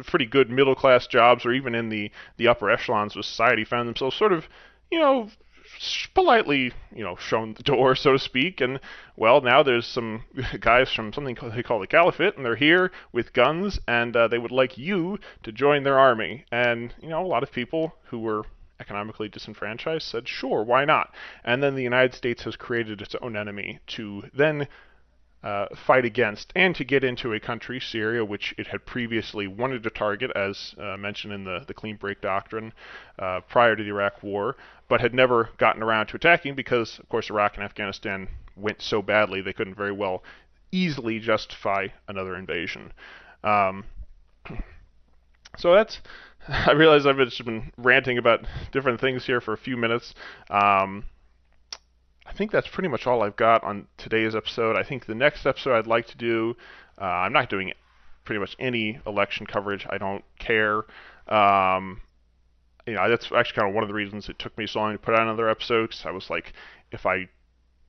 pretty 0.05 0.25
good 0.25 0.49
middle 0.49 0.75
class 0.75 1.05
jobs 1.07 1.45
or 1.45 1.51
even 1.53 1.75
in 1.75 1.89
the, 1.89 2.11
the 2.37 2.47
upper 2.47 2.69
echelons 2.69 3.15
of 3.15 3.25
society 3.25 3.63
found 3.63 3.87
themselves 3.87 4.15
sort 4.15 4.33
of, 4.33 4.47
you 4.91 4.99
know, 4.99 5.29
politely, 6.13 6.73
you 6.95 7.03
know, 7.03 7.15
shown 7.15 7.53
the 7.53 7.63
door, 7.63 7.95
so 7.95 8.13
to 8.13 8.19
speak. 8.19 8.61
And 8.61 8.79
well, 9.15 9.41
now 9.41 9.63
there's 9.63 9.87
some 9.87 10.23
guys 10.59 10.91
from 10.91 11.13
something 11.13 11.35
they 11.55 11.63
call 11.63 11.79
the 11.79 11.87
Caliphate, 11.87 12.35
and 12.37 12.45
they're 12.45 12.55
here 12.55 12.91
with 13.11 13.33
guns, 13.33 13.79
and 13.87 14.15
uh, 14.15 14.27
they 14.27 14.37
would 14.37 14.51
like 14.51 14.77
you 14.77 15.19
to 15.43 15.51
join 15.51 15.83
their 15.83 15.99
army. 15.99 16.45
And 16.51 16.93
you 17.01 17.09
know, 17.09 17.25
a 17.25 17.27
lot 17.27 17.43
of 17.43 17.51
people 17.51 17.95
who 18.05 18.19
were 18.19 18.43
economically 18.79 19.29
disenfranchised 19.29 20.05
said, 20.05 20.27
sure, 20.27 20.63
why 20.63 20.83
not? 20.83 21.13
And 21.43 21.63
then 21.63 21.75
the 21.75 21.83
United 21.83 22.13
States 22.13 22.43
has 22.43 22.55
created 22.55 23.01
its 23.01 23.15
own 23.21 23.37
enemy 23.37 23.79
to 23.87 24.23
then 24.33 24.67
uh, 25.43 25.67
fight 25.75 26.05
against 26.05 26.53
and 26.55 26.75
to 26.75 26.83
get 26.83 27.03
into 27.03 27.33
a 27.33 27.39
country, 27.39 27.79
Syria, 27.79 28.23
which 28.23 28.55
it 28.57 28.67
had 28.67 28.85
previously 28.85 29.47
wanted 29.47 29.83
to 29.83 29.89
target, 29.89 30.31
as 30.35 30.73
uh, 30.77 30.95
mentioned 30.97 31.33
in 31.33 31.43
the, 31.43 31.63
the 31.67 31.73
Clean 31.73 31.95
Break 31.97 32.21
Doctrine 32.21 32.73
uh, 33.19 33.41
prior 33.41 33.75
to 33.75 33.83
the 33.83 33.89
Iraq 33.89 34.23
War, 34.23 34.55
but 34.87 35.01
had 35.01 35.13
never 35.13 35.49
gotten 35.57 35.83
around 35.83 36.07
to 36.07 36.15
attacking 36.15 36.55
because, 36.55 36.99
of 36.99 37.09
course, 37.09 37.29
Iraq 37.29 37.55
and 37.55 37.63
Afghanistan 37.63 38.27
went 38.55 38.81
so 38.81 39.01
badly 39.01 39.41
they 39.41 39.53
couldn't 39.53 39.75
very 39.75 39.91
well 39.91 40.23
easily 40.71 41.19
justify 41.19 41.87
another 42.07 42.35
invasion. 42.35 42.93
Um, 43.43 43.85
so 45.57 45.73
that's. 45.73 45.99
I 46.47 46.71
realize 46.71 47.05
I've 47.05 47.17
just 47.17 47.43
been 47.45 47.71
ranting 47.77 48.17
about 48.17 48.45
different 48.71 48.99
things 48.99 49.25
here 49.25 49.39
for 49.39 49.53
a 49.53 49.57
few 49.57 49.77
minutes. 49.77 50.13
Um, 50.49 51.05
I 52.33 52.35
think 52.35 52.49
that's 52.49 52.67
pretty 52.67 52.89
much 52.89 53.05
all 53.05 53.21
I've 53.21 53.35
got 53.35 53.63
on 53.63 53.85
today's 53.95 54.35
episode. 54.35 54.75
I 54.75 54.81
think 54.81 55.05
the 55.05 55.13
next 55.13 55.45
episode 55.45 55.77
I'd 55.77 55.85
like 55.85 56.07
to 56.07 56.17
do, 56.17 56.57
uh, 56.99 57.03
I'm 57.03 57.31
not 57.31 57.47
doing 57.47 57.71
pretty 58.25 58.39
much 58.39 58.55
any 58.57 58.99
election 59.05 59.45
coverage. 59.45 59.85
I 59.87 59.99
don't 59.99 60.23
care. 60.39 60.83
Um, 61.27 62.01
you 62.87 62.95
know, 62.95 63.07
that's 63.07 63.31
actually 63.31 63.55
kind 63.55 63.69
of 63.69 63.75
one 63.75 63.83
of 63.83 63.87
the 63.87 63.93
reasons 63.93 64.29
it 64.29 64.39
took 64.39 64.57
me 64.57 64.65
so 64.65 64.79
long 64.79 64.93
to 64.93 64.97
put 64.97 65.13
out 65.13 65.21
another 65.21 65.47
episode 65.47 65.89
because 65.89 66.07
I 66.07 66.09
was 66.09 66.31
like, 66.31 66.53
if 66.91 67.05
I 67.05 67.27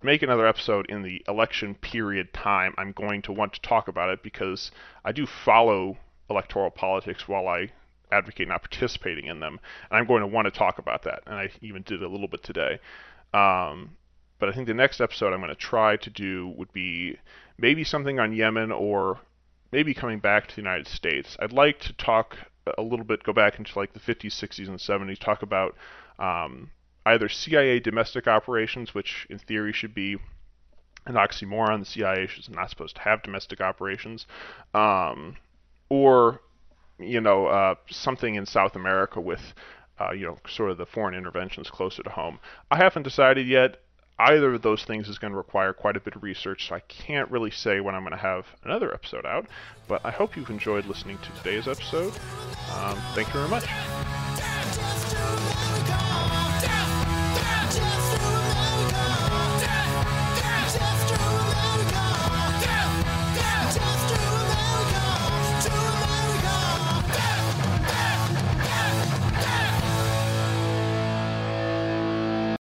make 0.03 0.23
another 0.23 0.47
episode 0.47 0.91
in 0.91 1.01
the 1.01 1.25
election 1.27 1.75
period 1.75 2.35
time, 2.35 2.75
I'm 2.77 2.93
going 2.93 3.23
to 3.23 3.33
want 3.33 3.55
to 3.55 3.63
talk 3.63 3.89
about 3.89 4.11
it 4.11 4.23
because 4.23 4.71
I 5.07 5.13
do 5.13 5.27
follow 5.27 5.97
electoral 6.29 6.71
politics 6.71 7.27
while 7.27 7.49
I 7.49 7.71
advocate 8.13 8.49
not 8.49 8.61
participating 8.61 9.25
in 9.25 9.41
them, 9.41 9.59
and 9.91 9.99
I'm 9.99 10.07
going 10.07 10.21
to 10.21 10.27
want 10.27 10.45
to 10.45 10.51
talk 10.51 10.79
about 10.79 11.05
that. 11.05 11.23
And 11.27 11.35
I 11.35 11.49
even 11.63 11.81
did 11.81 12.03
a 12.03 12.09
little 12.09 12.29
bit 12.29 12.43
today. 12.43 12.79
Um, 13.33 13.97
but 14.39 14.49
I 14.49 14.53
think 14.53 14.67
the 14.67 14.75
next 14.75 15.01
episode 15.01 15.33
I'm 15.33 15.41
going 15.41 15.49
to 15.49 15.55
try 15.55 15.97
to 15.97 16.11
do 16.11 16.49
would 16.57 16.73
be 16.73 17.19
maybe 17.59 17.85
something 17.85 18.19
on 18.19 18.33
Yemen 18.33 18.73
or 18.73 19.21
maybe 19.73 19.95
coming 19.95 20.19
back 20.19 20.49
to 20.49 20.57
the 20.57 20.63
United 20.63 20.87
States. 20.87 21.37
I'd 21.41 21.53
like 21.53 21.81
to 21.81 21.93
talk 21.95 22.37
a 22.79 22.83
little 22.83 23.05
bit, 23.05 23.23
go 23.23 23.33
back 23.33 23.59
into 23.59 23.79
like 23.79 23.93
the 23.93 24.01
50s, 24.01 24.33
60s, 24.33 24.69
and 24.69 24.79
70s, 24.79 25.19
talk 25.19 25.43
about 25.43 25.77
um, 26.19 26.71
either 27.07 27.29
CIA 27.29 27.81
domestic 27.81 28.27
operations, 28.27 28.95
which 28.95 29.27
in 29.31 29.39
theory 29.39 29.73
should 29.73 29.95
be 29.95 30.17
an 31.07 31.15
oxymoron. 31.15 31.81
The 31.81 31.87
CIA 31.87 32.25
is 32.25 32.49
not 32.49 32.71
supposed 32.71 32.97
to 32.97 33.03
have 33.03 33.23
domestic 33.23 33.61
operations, 33.61 34.27
um, 34.73 35.37
or 35.89 36.41
you 36.99 37.21
know 37.21 37.47
uh, 37.47 37.75
something 37.91 38.35
in 38.35 38.47
South 38.47 38.77
America 38.77 39.21
with 39.21 39.55
uh, 40.01 40.13
you 40.13 40.27
know 40.27 40.39
sort 40.49 40.71
of 40.71 40.79
the 40.79 40.87
foreign 40.87 41.15
interventions 41.15 41.71
closer 41.71 42.03
to 42.03 42.11
home. 42.11 42.39
I 42.71 42.79
haven't 42.79 43.03
decided 43.03 43.47
yet 43.47 43.81
either 44.19 44.55
of 44.55 44.63
those 44.63 44.85
things 44.85 45.09
is 45.09 45.19
going 45.19 45.33
to 45.33 45.37
require 45.37 45.73
quite 45.73 45.97
a 45.97 46.01
bit 46.01 46.15
of 46.17 46.23
research, 46.23 46.69
so 46.69 46.75
I 46.75 46.81
can't 46.81 47.31
really 47.31 47.51
say 47.51 47.81
when 47.81 47.95
I'm 47.95 48.03
going 48.03 48.13
to 48.13 48.19
have 48.19 48.47
another 48.65 48.93
episode 48.93 49.27
out. 49.27 49.47
But 49.89 50.05
I 50.05 50.11
hope 50.11 50.37
you've 50.37 50.51
enjoyed 50.51 50.87
listening 50.87 51.19
to 51.19 51.33
today's 51.43 51.69
episode. 51.69 52.13
Um, 52.73 52.97
thank 53.15 53.29
you 53.29 53.35
very 53.35 53.49
much. 53.49 53.65